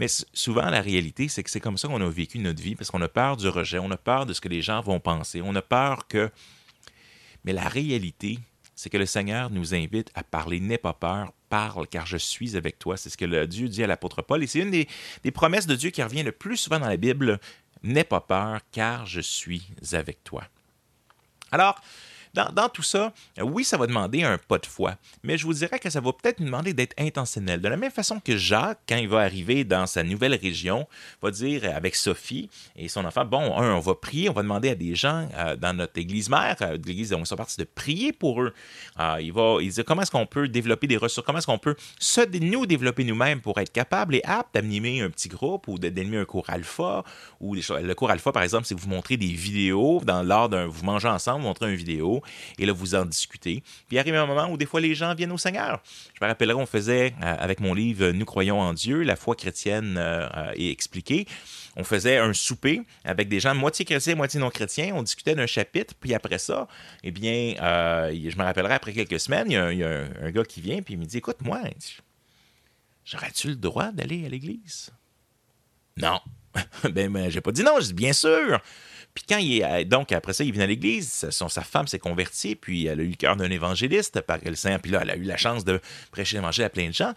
Mais 0.00 0.08
souvent, 0.32 0.70
la 0.70 0.80
réalité, 0.80 1.28
c'est 1.28 1.42
que 1.42 1.50
c'est 1.50 1.60
comme 1.60 1.76
ça 1.76 1.86
qu'on 1.86 2.00
a 2.00 2.08
vécu 2.08 2.38
notre 2.38 2.62
vie, 2.62 2.74
parce 2.74 2.90
qu'on 2.90 3.02
a 3.02 3.08
peur 3.08 3.36
du 3.36 3.46
rejet, 3.48 3.78
on 3.78 3.90
a 3.90 3.98
peur 3.98 4.24
de 4.24 4.32
ce 4.32 4.40
que 4.40 4.48
les 4.48 4.62
gens 4.62 4.80
vont 4.80 4.98
penser, 4.98 5.42
on 5.44 5.54
a 5.54 5.60
peur 5.60 6.08
que... 6.08 6.30
Mais 7.44 7.52
la 7.52 7.68
réalité, 7.68 8.38
c'est 8.74 8.88
que 8.88 8.96
le 8.96 9.04
Seigneur 9.04 9.50
nous 9.50 9.74
invite 9.74 10.10
à 10.14 10.22
parler. 10.22 10.58
N'aie 10.58 10.78
pas 10.78 10.94
peur, 10.94 11.34
parle, 11.50 11.86
car 11.86 12.06
je 12.06 12.16
suis 12.16 12.56
avec 12.56 12.78
toi. 12.78 12.96
C'est 12.96 13.10
ce 13.10 13.18
que 13.18 13.44
Dieu 13.44 13.68
dit 13.68 13.84
à 13.84 13.86
l'apôtre 13.86 14.22
Paul. 14.22 14.42
Et 14.42 14.46
c'est 14.46 14.60
une 14.60 14.70
des, 14.70 14.88
promesses 15.32 15.66
de 15.66 15.76
Dieu 15.76 15.90
qui 15.90 16.02
revient 16.02 16.22
le 16.22 16.32
plus 16.32 16.56
souvent 16.56 16.80
dans 16.80 16.88
la 16.88 16.96
Bible. 16.96 17.38
N'aie 17.82 18.04
pas 18.04 18.22
peur, 18.22 18.60
car 18.72 19.04
je 19.04 19.20
suis 19.20 19.68
avec 19.92 20.24
toi. 20.24 20.44
Alors, 21.52 21.78
dans, 22.34 22.68
tout 22.68 22.82
ça, 22.82 23.12
oui, 23.40 23.64
ça 23.64 23.76
va 23.76 23.86
demander 23.86 24.22
un 24.22 24.38
pas 24.38 24.58
de 24.58 24.66
foi, 24.66 24.94
mais 25.22 25.36
je 25.36 25.44
vous 25.44 25.54
dirais 25.54 25.78
que 25.78 25.90
ça 25.90 26.00
va 26.00 26.12
peut-être 26.12 26.40
nous 26.40 26.46
demander 26.46 26.72
d'être 26.72 26.94
intentionnel. 26.98 27.60
De 27.60 27.68
la 27.68 27.76
même 27.76 27.90
façon 27.90 28.20
que 28.20 28.36
Jacques, 28.36 28.80
quand 28.88 28.96
il 28.96 29.08
va 29.08 29.20
arriver 29.20 29.64
dans 29.64 29.86
sa 29.86 30.02
nouvelle 30.02 30.34
région, 30.34 30.86
va 31.22 31.30
dire 31.30 31.64
avec 31.74 31.96
Sophie 31.96 32.48
et 32.76 32.88
son 32.88 33.04
enfant, 33.04 33.24
bon, 33.24 33.56
un, 33.56 33.74
on 33.74 33.80
va 33.80 33.94
prier, 33.94 34.28
on 34.28 34.32
va 34.32 34.42
demander 34.42 34.70
à 34.70 34.74
des 34.74 34.94
gens 34.94 35.28
euh, 35.36 35.56
dans 35.56 35.74
notre 35.76 35.98
église 35.98 36.28
mère, 36.28 36.56
euh, 36.62 36.76
l'église 36.84 37.14
ils 37.18 37.26
sont 37.26 37.36
partis, 37.36 37.56
de 37.56 37.64
prier 37.64 38.12
pour 38.12 38.42
eux. 38.42 38.52
Euh, 38.98 39.16
il 39.20 39.32
va 39.32 39.56
il 39.60 39.70
dit 39.70 39.84
comment 39.84 40.02
est-ce 40.02 40.10
qu'on 40.10 40.26
peut 40.26 40.48
développer 40.48 40.86
des 40.86 40.96
ressources, 40.96 41.26
comment 41.26 41.38
est-ce 41.38 41.46
qu'on 41.46 41.58
peut 41.58 41.76
se, 41.98 42.20
nous 42.38 42.66
développer 42.66 43.04
nous-mêmes 43.04 43.40
pour 43.40 43.58
être 43.58 43.72
capables 43.72 44.14
et 44.14 44.22
aptes 44.24 44.54
d'animer 44.54 45.00
un 45.00 45.10
petit 45.10 45.28
groupe 45.28 45.68
ou 45.68 45.78
d'animer 45.78 46.18
un 46.18 46.24
cours 46.24 46.48
alpha. 46.48 47.04
Ou 47.40 47.54
le 47.54 47.92
cours 47.94 48.10
alpha, 48.10 48.32
par 48.32 48.42
exemple, 48.42 48.66
c'est 48.66 48.78
vous 48.78 48.88
montrez 48.88 49.16
des 49.16 49.32
vidéos 49.32 50.00
dans 50.04 50.22
lors 50.22 50.48
d'un, 50.48 50.66
vous 50.66 50.84
mangez 50.84 51.08
ensemble, 51.08 51.40
vous 51.40 51.48
montrez 51.48 51.70
une 51.70 51.76
vidéo 51.76 52.19
et 52.58 52.66
là 52.66 52.72
vous 52.72 52.94
en 52.94 53.04
discutez. 53.04 53.62
Puis 53.86 53.96
il 53.96 53.98
arrive 53.98 54.14
un 54.14 54.26
moment 54.26 54.48
où 54.50 54.56
des 54.56 54.66
fois 54.66 54.80
les 54.80 54.94
gens 54.94 55.14
viennent 55.14 55.32
au 55.32 55.38
Seigneur. 55.38 55.82
Je 56.14 56.24
me 56.24 56.28
rappellerai, 56.28 56.60
on 56.60 56.66
faisait 56.66 57.14
avec 57.20 57.60
mon 57.60 57.74
livre 57.74 58.10
Nous 58.10 58.24
croyons 58.24 58.60
en 58.60 58.72
Dieu, 58.72 59.02
la 59.02 59.16
foi 59.16 59.34
chrétienne 59.34 59.98
est 60.54 60.70
expliquée 60.70 61.26
on 61.76 61.84
faisait 61.84 62.18
un 62.18 62.32
souper 62.32 62.82
avec 63.04 63.28
des 63.28 63.40
gens 63.40 63.54
moitié 63.54 63.84
chrétiens, 63.84 64.14
moitié 64.14 64.40
non 64.40 64.50
chrétiens. 64.50 64.92
On 64.94 65.02
discutait 65.02 65.34
d'un 65.34 65.46
chapitre, 65.46 65.94
puis 65.98 66.14
après 66.14 66.38
ça, 66.38 66.68
eh 67.02 67.10
bien, 67.10 67.54
euh, 67.60 68.10
je 68.12 68.36
me 68.36 68.42
rappellerai 68.42 68.74
après 68.74 68.92
quelques 68.92 69.20
semaines, 69.20 69.50
il 69.50 69.78
y 69.78 69.84
a, 69.84 70.06
un, 70.22 70.30
gars 70.30 70.44
qui 70.44 70.60
vient, 70.60 70.82
puis 70.82 70.94
il 70.94 71.00
me 71.00 71.04
dit 71.04 71.18
Écoute, 71.18 71.38
moi, 71.42 71.60
j'aurais-tu 73.04 73.48
le 73.48 73.56
droit 73.56 73.92
d'aller 73.92 74.26
à 74.26 74.28
l'église? 74.28 74.90
Non. 75.96 76.20
ben, 76.90 77.12
ben 77.12 77.30
j'ai 77.30 77.40
pas 77.40 77.52
dit 77.52 77.62
non, 77.62 77.76
j'ai 77.80 77.88
dit 77.88 77.94
Bien 77.94 78.12
sûr. 78.12 78.60
Puis 79.20 79.26
quand 79.28 79.38
il 79.38 79.60
est, 79.60 79.84
donc 79.84 80.12
après 80.12 80.32
ça, 80.32 80.44
il 80.44 80.52
vient 80.52 80.62
à 80.62 80.66
l'église, 80.66 81.28
son, 81.28 81.50
sa 81.50 81.60
femme 81.60 81.86
s'est 81.86 81.98
convertie, 81.98 82.56
puis 82.56 82.86
elle 82.86 83.00
a 83.00 83.02
eu 83.02 83.10
le 83.10 83.16
cœur 83.16 83.36
d'un 83.36 83.50
évangéliste 83.50 84.22
par 84.22 84.38
le 84.42 84.54
Saint, 84.54 84.78
puis 84.78 84.90
là, 84.90 85.00
elle 85.02 85.10
a 85.10 85.16
eu 85.16 85.24
la 85.24 85.36
chance 85.36 85.64
de 85.64 85.78
prêcher 86.10 86.36
l'évangile 86.36 86.64
à 86.64 86.70
plein 86.70 86.88
de 86.88 86.94
gens. 86.94 87.12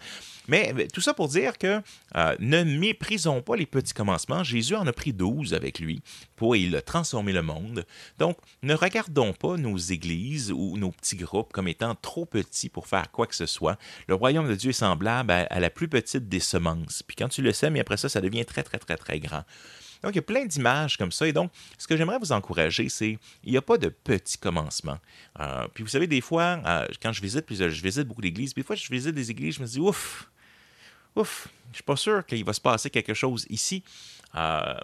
Mais 0.46 0.88
tout 0.92 1.00
ça 1.00 1.14
pour 1.14 1.28
dire 1.28 1.56
que 1.56 1.80
euh, 2.16 2.36
ne 2.38 2.62
méprisons 2.62 3.40
pas 3.40 3.56
les 3.56 3.64
petits 3.64 3.94
commencements. 3.94 4.44
Jésus 4.44 4.74
en 4.74 4.86
a 4.86 4.92
pris 4.92 5.14
douze 5.14 5.54
avec 5.54 5.78
lui 5.78 6.02
pour 6.36 6.54
il 6.54 6.76
a 6.76 6.82
transformé 6.82 7.32
le 7.32 7.40
monde. 7.40 7.86
Donc, 8.18 8.36
ne 8.62 8.74
regardons 8.74 9.32
pas 9.32 9.56
nos 9.56 9.78
églises 9.78 10.52
ou 10.52 10.76
nos 10.76 10.90
petits 10.90 11.16
groupes 11.16 11.52
comme 11.54 11.68
étant 11.68 11.94
trop 11.94 12.26
petits 12.26 12.68
pour 12.68 12.86
faire 12.86 13.10
quoi 13.10 13.26
que 13.26 13.34
ce 13.34 13.46
soit. 13.46 13.78
Le 14.06 14.14
royaume 14.14 14.46
de 14.46 14.54
Dieu 14.54 14.70
est 14.70 14.74
semblable 14.74 15.30
à, 15.30 15.44
à 15.44 15.60
la 15.60 15.70
plus 15.70 15.88
petite 15.88 16.28
des 16.28 16.40
semences. 16.40 17.02
Puis 17.02 17.16
quand 17.16 17.28
tu 17.28 17.40
le 17.40 17.52
sais, 17.52 17.70
mais 17.70 17.80
après 17.80 17.96
ça, 17.96 18.10
ça 18.10 18.20
devient 18.20 18.44
très, 18.44 18.62
très, 18.62 18.78
très, 18.78 18.98
très 18.98 19.20
grand. 19.20 19.44
Donc, 20.04 20.14
il 20.14 20.16
y 20.16 20.20
a 20.20 20.22
plein 20.22 20.44
d'images 20.44 20.96
comme 20.96 21.12
ça. 21.12 21.26
Et 21.26 21.32
donc, 21.32 21.50
ce 21.78 21.86
que 21.86 21.96
j'aimerais 21.96 22.18
vous 22.18 22.32
encourager, 22.32 22.88
c'est 22.88 23.18
il 23.42 23.50
n'y 23.50 23.56
a 23.56 23.62
pas 23.62 23.78
de 23.78 23.88
petit 23.88 24.38
commencement. 24.38 24.98
Euh, 25.40 25.66
puis, 25.72 25.82
vous 25.82 25.90
savez, 25.90 26.06
des 26.06 26.20
fois, 26.20 26.60
euh, 26.64 26.86
quand 27.02 27.12
je 27.12 27.20
visite, 27.20 27.46
puis 27.46 27.56
je 27.56 27.64
visite 27.64 28.06
beaucoup 28.06 28.22
d'églises, 28.22 28.52
puis 28.52 28.62
des 28.62 28.66
fois, 28.66 28.76
je 28.76 28.88
visite 28.90 29.14
des 29.14 29.30
églises, 29.30 29.56
je 29.56 29.62
me 29.62 29.66
dis, 29.66 29.80
ouf, 29.80 30.30
ouf, 31.16 31.48
je 31.70 31.76
suis 31.76 31.84
pas 31.84 31.96
sûr 31.96 32.24
qu'il 32.26 32.44
va 32.44 32.52
se 32.52 32.60
passer 32.60 32.90
quelque 32.90 33.14
chose 33.14 33.46
ici. 33.48 33.82
Euh, 34.34 34.74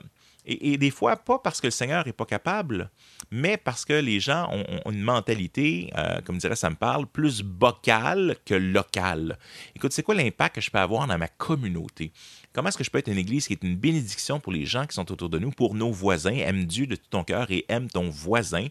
et, 0.46 0.78
des 0.78 0.90
fois, 0.90 1.16
pas 1.16 1.38
parce 1.38 1.60
que 1.60 1.66
le 1.66 1.70
Seigneur 1.70 2.04
n'est 2.06 2.12
pas 2.12 2.24
capable, 2.24 2.90
mais 3.30 3.56
parce 3.56 3.84
que 3.84 3.92
les 3.92 4.20
gens 4.20 4.50
ont, 4.50 4.90
une 4.90 5.02
mentalité, 5.02 5.92
euh, 5.96 6.20
comme 6.22 6.38
dirait 6.38 6.56
ça 6.56 6.70
me 6.70 6.76
parle, 6.76 7.06
plus 7.06 7.44
vocale 7.44 8.36
que 8.44 8.54
locale. 8.54 9.38
Écoute, 9.76 9.92
c'est 9.92 10.02
quoi 10.02 10.14
l'impact 10.14 10.56
que 10.56 10.60
je 10.60 10.70
peux 10.70 10.78
avoir 10.78 11.06
dans 11.06 11.18
ma 11.18 11.28
communauté? 11.28 12.12
Comment 12.52 12.68
est-ce 12.68 12.78
que 12.78 12.84
je 12.84 12.90
peux 12.90 12.98
être 12.98 13.08
une 13.08 13.18
église 13.18 13.46
qui 13.46 13.52
est 13.52 13.62
une 13.62 13.76
bénédiction 13.76 14.40
pour 14.40 14.52
les 14.52 14.64
gens 14.64 14.86
qui 14.86 14.94
sont 14.94 15.12
autour 15.12 15.28
de 15.28 15.38
nous, 15.38 15.50
pour 15.50 15.74
nos 15.74 15.92
voisins? 15.92 16.34
Aime 16.34 16.64
Dieu 16.64 16.86
de 16.86 16.96
tout 16.96 17.10
ton 17.10 17.22
cœur 17.22 17.50
et 17.50 17.64
aime 17.68 17.88
ton 17.88 18.08
voisin? 18.08 18.66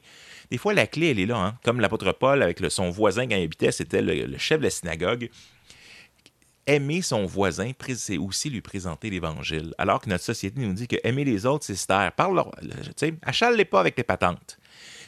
Des 0.52 0.58
fois, 0.58 0.74
la 0.74 0.88
clé, 0.88 1.12
elle 1.12 1.20
est 1.20 1.26
là. 1.28 1.38
Hein? 1.38 1.58
Comme 1.64 1.80
l'apôtre 1.80 2.12
Paul, 2.12 2.42
avec 2.42 2.60
son 2.70 2.90
voisin 2.90 3.28
quand 3.28 3.36
il 3.36 3.44
habitait, 3.44 3.72
c'était 3.72 4.02
le 4.02 4.38
chef 4.38 4.60
de 4.60 4.66
la 4.66 4.70
synagogue 4.70 5.30
aimer 6.70 7.02
son 7.02 7.26
voisin, 7.26 7.72
c'est 7.96 8.18
aussi 8.18 8.50
lui 8.50 8.62
présenter 8.62 9.10
l'Évangile. 9.10 9.74
Alors 9.78 10.00
que 10.00 10.10
notre 10.10 10.24
société 10.24 10.62
nous 10.62 10.74
dit 10.74 10.88
que 10.88 10.98
aimer 11.04 11.26
les 11.26 11.46
autres, 11.46 11.66
c'est 11.66 11.76
se 11.76 11.88
taire. 11.88 12.12
Parle-leur, 12.12 12.52
achale-les 13.24 13.66
pas 13.66 13.80
avec 13.80 13.96
tes 13.96 14.04
patentes. 14.04 14.60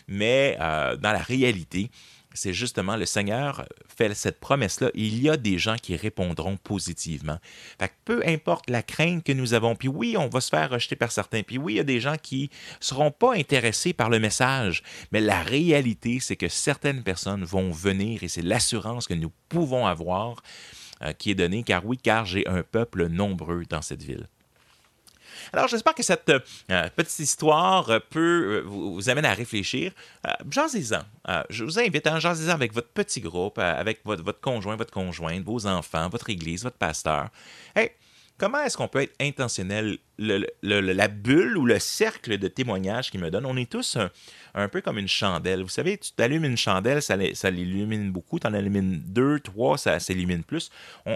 Mais 0.08 0.58
euh, 0.60 0.96
dans 0.98 1.12
la 1.12 1.20
réalité, 1.20 1.92
c'est 2.34 2.54
justement 2.54 2.96
le 2.96 3.06
Seigneur 3.06 3.66
fait 3.96 4.14
cette 4.16 4.40
promesse-là. 4.40 4.90
Il 4.96 5.22
y 5.22 5.30
a 5.30 5.38
des 5.38 5.60
gens 5.60 5.76
qui 5.76 5.96
répondront 5.96 6.58
positivement. 6.58 7.38
Fait 7.80 7.92
peu 8.06 8.24
importe 8.26 8.70
la 8.70 8.82
crainte 8.82 9.24
que 9.24 9.32
nous 9.32 9.54
avons, 9.54 9.76
puis 9.76 9.88
oui, 9.88 10.16
on 10.18 10.30
va 10.30 10.42
se 10.42 10.50
faire 10.50 10.72
rejeter 10.72 10.96
par 10.96 11.12
certains, 11.12 11.44
puis 11.44 11.58
oui, 11.58 11.74
il 11.74 11.78
y 11.78 11.82
a 11.82 11.84
des 11.84 12.00
gens 12.00 12.16
qui 12.22 12.50
ne 12.80 12.86
seront 12.86 13.12
pas 13.12 13.36
intéressés 13.36 13.94
par 13.94 14.10
le 14.10 14.20
message, 14.20 14.82
mais 15.12 15.22
la 15.22 15.44
réalité, 15.44 16.20
c'est 16.20 16.38
que 16.38 16.48
certaines 16.48 17.04
personnes 17.04 17.44
vont 17.44 17.70
venir 17.70 18.24
et 18.24 18.28
c'est 18.28 18.42
l'assurance 18.42 19.08
que 19.08 19.14
nous 19.14 19.32
pouvons 19.50 19.86
avoir 19.86 20.42
qui 21.18 21.32
est 21.32 21.36
donné, 21.36 21.64
car 21.64 21.86
oui, 21.86 21.98
car 21.98 22.26
j'ai 22.26 22.48
un 22.48 22.64
peuple 22.64 23.08
nombreux 23.08 23.64
dans 23.70 23.82
cette 23.82 24.04
ville. 24.04 24.28
Alors, 25.54 25.68
j'espère 25.68 25.96
que 25.96 26.04
cette 26.04 26.30
euh, 26.30 26.90
petite 26.96 27.20
histoire 27.20 27.86
peut 28.10 28.60
euh, 28.60 28.62
vous, 28.66 28.94
vous, 28.94 29.10
amener 29.10 29.28
à 29.28 29.34
réfléchir. 29.34 29.92
Euh, 30.28 30.32
je 31.50 31.64
vous 31.64 31.80
invite 31.80 32.08
à 32.08 32.16
en 32.16 32.50
avec 32.50 32.74
votre 32.74 32.90
petit 32.90 33.22
groupe, 33.22 33.58
avec 33.58 34.02
votre, 34.06 34.24
votre, 34.24 34.40
conjoint, 34.40 34.76
votre 34.76 34.94
conjointe, 34.94 35.44
vos 35.44 35.66
enfants, 35.66 36.10
votre 36.10 36.30
église, 36.30 36.64
votre 36.64 36.78
pasteur. 36.78 37.30
Hey, 37.76 37.92
comment 38.42 38.64
est-ce 38.64 38.76
qu'on 38.76 38.88
peut 38.88 39.04
être 39.04 39.16
intentionnel? 39.22 40.00
la 40.24 41.08
bulle 41.08 41.58
ou 41.58 41.66
le 41.66 41.80
cercle 41.80 42.38
de 42.38 42.48
témoignages 42.48 43.10
qu'il 43.10 43.20
me 43.20 43.32
donne, 43.32 43.44
on 43.44 43.58
est 43.58 43.70
tous 43.70 43.98
un, 44.54 44.68
peu 44.68 44.80
comme 44.82 45.00
une 45.00 45.08
chandelle. 45.08 45.64
Vous 45.64 45.70
savez, 45.70 45.98
tu 45.98 46.12
t'allumes 46.12 46.46
une 46.46 46.58
chandelle, 46.58 47.02
ça, 47.02 47.16
l'illumine 47.50 48.12
beaucoup. 48.12 48.38
Tu 48.38 48.46
en 48.46 48.54
allumines 48.54 49.02
deux, 49.04 49.40
trois, 49.40 49.80
ça 49.80 50.00
s'illumine 50.00 50.44
plus. 50.44 50.70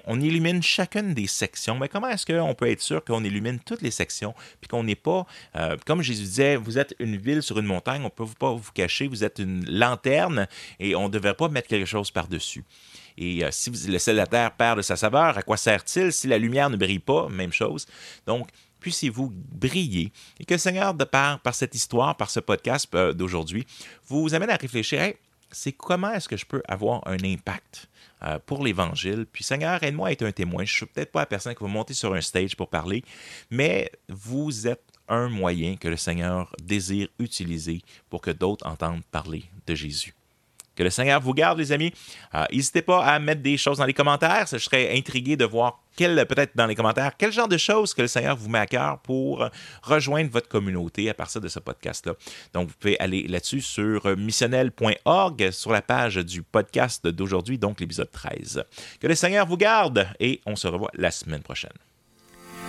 On, 0.08 0.20
illumine 0.20 0.64
chacune 0.64 1.14
des 1.14 1.28
sections. 1.28 1.78
Mais 1.78 1.88
comment 1.88 2.08
est-ce 2.08 2.26
qu'on 2.26 2.56
peut 2.56 2.68
être 2.68 2.82
sûr 2.82 3.04
qu'on 3.04 3.24
illumine 3.24 3.60
toutes 3.60 3.84
les 3.84 3.92
sections 3.92 4.34
puis 4.60 4.68
qu'on 4.68 4.84
n'est 4.84 4.96
pas, 4.96 5.28
euh, 5.56 5.78
comme 5.86 6.02
Jésus 6.02 6.24
disait, 6.24 6.56
vous 6.56 6.80
êtes 6.80 6.96
une 6.98 7.18
ville 7.18 7.44
sur 7.44 7.60
une 7.60 7.68
montagne, 7.68 8.02
on 8.02 8.06
ne 8.06 8.10
peut 8.10 8.26
pas 8.40 8.54
vous 8.54 8.72
cacher, 8.74 9.08
vous 9.08 9.24
êtes 9.24 9.38
une 9.38 9.70
lanterne 9.70 10.48
et 10.80 10.96
on 10.96 11.10
ne 11.10 11.14
devrait 11.14 11.36
pas 11.36 11.48
mettre 11.48 11.68
quelque 11.68 11.86
chose 11.86 12.10
par-dessus. 12.10 12.64
Et 13.18 13.44
euh, 13.44 13.50
si 13.52 13.70
vous, 13.70 13.92
le 13.92 13.98
sel 14.00 14.16
de 14.16 14.20
la 14.20 14.28
terre 14.28 14.52
perd 14.52 14.78
de 14.78 14.82
sa 14.82 14.96
saveur, 14.96 15.38
à 15.38 15.42
quoi 15.42 15.58
sert-il? 15.58 16.12
Si 16.12 16.28
la 16.28 16.38
lumière 16.38 16.70
ne 16.70 16.78
brille 16.78 17.00
pas? 17.00 17.28
Même 17.30 17.54
chose. 17.54 17.86
Donc, 18.26 18.50
puissiez-vous 18.80 19.34
briller 19.34 20.12
et 20.40 20.46
que 20.46 20.54
le 20.54 20.60
Seigneur, 20.60 20.94
de 20.94 21.04
par, 21.06 21.40
par 21.40 21.56
cette 21.56 21.76
histoire, 21.76 22.16
par 22.18 22.30
ce 22.30 22.40
podcast 22.40 22.88
euh, 22.96 23.14
d'aujourd'hui, 23.14 23.66
vous 24.08 24.34
amène 24.34 24.50
à 24.50 24.58
réfléchir, 24.58 25.14
c'est 25.52 25.72
comment 25.72 26.12
est-ce 26.12 26.28
que 26.28 26.38
je 26.38 26.46
peux 26.46 26.62
avoir 26.68 27.02
un 27.08 27.18
impact 27.24 27.88
euh, 28.24 28.40
pour 28.46 28.64
l'Évangile? 28.64 29.26
Puis 29.32 29.44
Seigneur, 29.44 29.82
aide-moi 29.84 30.10
à 30.10 30.12
être 30.12 30.24
un 30.24 30.32
témoin. 30.32 30.66
Je 30.66 30.74
ne 30.74 30.76
suis 30.78 30.86
peut-être 30.86 31.12
pas 31.12 31.22
la 31.22 31.26
personne 31.26 31.56
qui 31.56 31.64
va 31.64 31.70
monter 31.70 31.94
sur 31.94 32.14
un 32.14 32.22
stage 32.22 32.56
pour 32.56 32.70
parler, 32.70 33.04
mais 33.50 33.92
vous 34.10 34.68
êtes 34.68 34.84
un 35.08 35.30
moyen 35.30 35.76
que 35.78 35.88
le 35.88 35.98
Seigneur 35.98 36.54
désire 36.62 37.08
utiliser 37.20 37.82
pour 38.10 38.22
que 38.22 38.32
d'autres 38.32 38.66
entendent 38.66 39.04
parler 39.12 39.46
de 39.68 39.76
Jésus. 39.76 40.15
Que 40.76 40.84
le 40.84 40.90
Seigneur 40.90 41.22
vous 41.22 41.34
garde, 41.34 41.58
les 41.58 41.72
amis. 41.72 41.94
Euh, 42.34 42.46
n'hésitez 42.52 42.82
pas 42.82 43.04
à 43.04 43.20
mettre 43.20 43.42
des 43.42 43.58
choses 43.58 43.78
dans 43.78 43.86
les 43.86 43.94
commentaires. 43.94 44.46
Je 44.52 44.58
serais 44.58 44.98
intrigué 44.98 45.38
de 45.38 45.46
voir 45.46 45.82
peut-être 45.98 46.52
dans 46.56 46.66
les 46.66 46.76
commentaires, 46.76 47.14
quel 47.18 47.32
genre 47.32 47.48
de 47.48 47.58
choses 47.58 47.94
que 47.94 48.02
le 48.02 48.10
Seigneur 48.10 48.36
vous 48.36 48.50
met 48.50 48.60
à 48.60 48.66
cœur 48.66 49.00
pour 49.00 49.48
rejoindre 49.82 50.30
votre 50.30 50.50
communauté 50.50 51.10
à 51.10 51.14
partir 51.14 51.40
de 51.40 51.48
ce 51.48 51.60
podcast-là. 51.60 52.14
Donc, 52.54 52.68
vous 52.68 52.74
pouvez 52.78 53.00
aller 53.00 53.28
là-dessus 53.28 53.62
sur 53.62 54.18
missionnel.org, 54.18 55.52
sur 55.52 55.72
la 55.72 55.82
page 55.82 56.18
du 56.18 56.44
podcast 56.44 57.08
d'aujourd'hui, 57.08 57.58
donc 57.58 57.80
l'épisode 57.80 58.12
13. 58.12 58.66
Que 59.00 59.08
le 59.08 59.16
Seigneur 59.16 59.46
vous 59.46 59.58
garde 59.58 60.08
et 60.20 60.42
on 60.46 60.58
se 60.58 60.68
revoit 60.68 60.92
la 60.96 61.12
semaine 61.12 61.42
prochaine. 61.42 61.72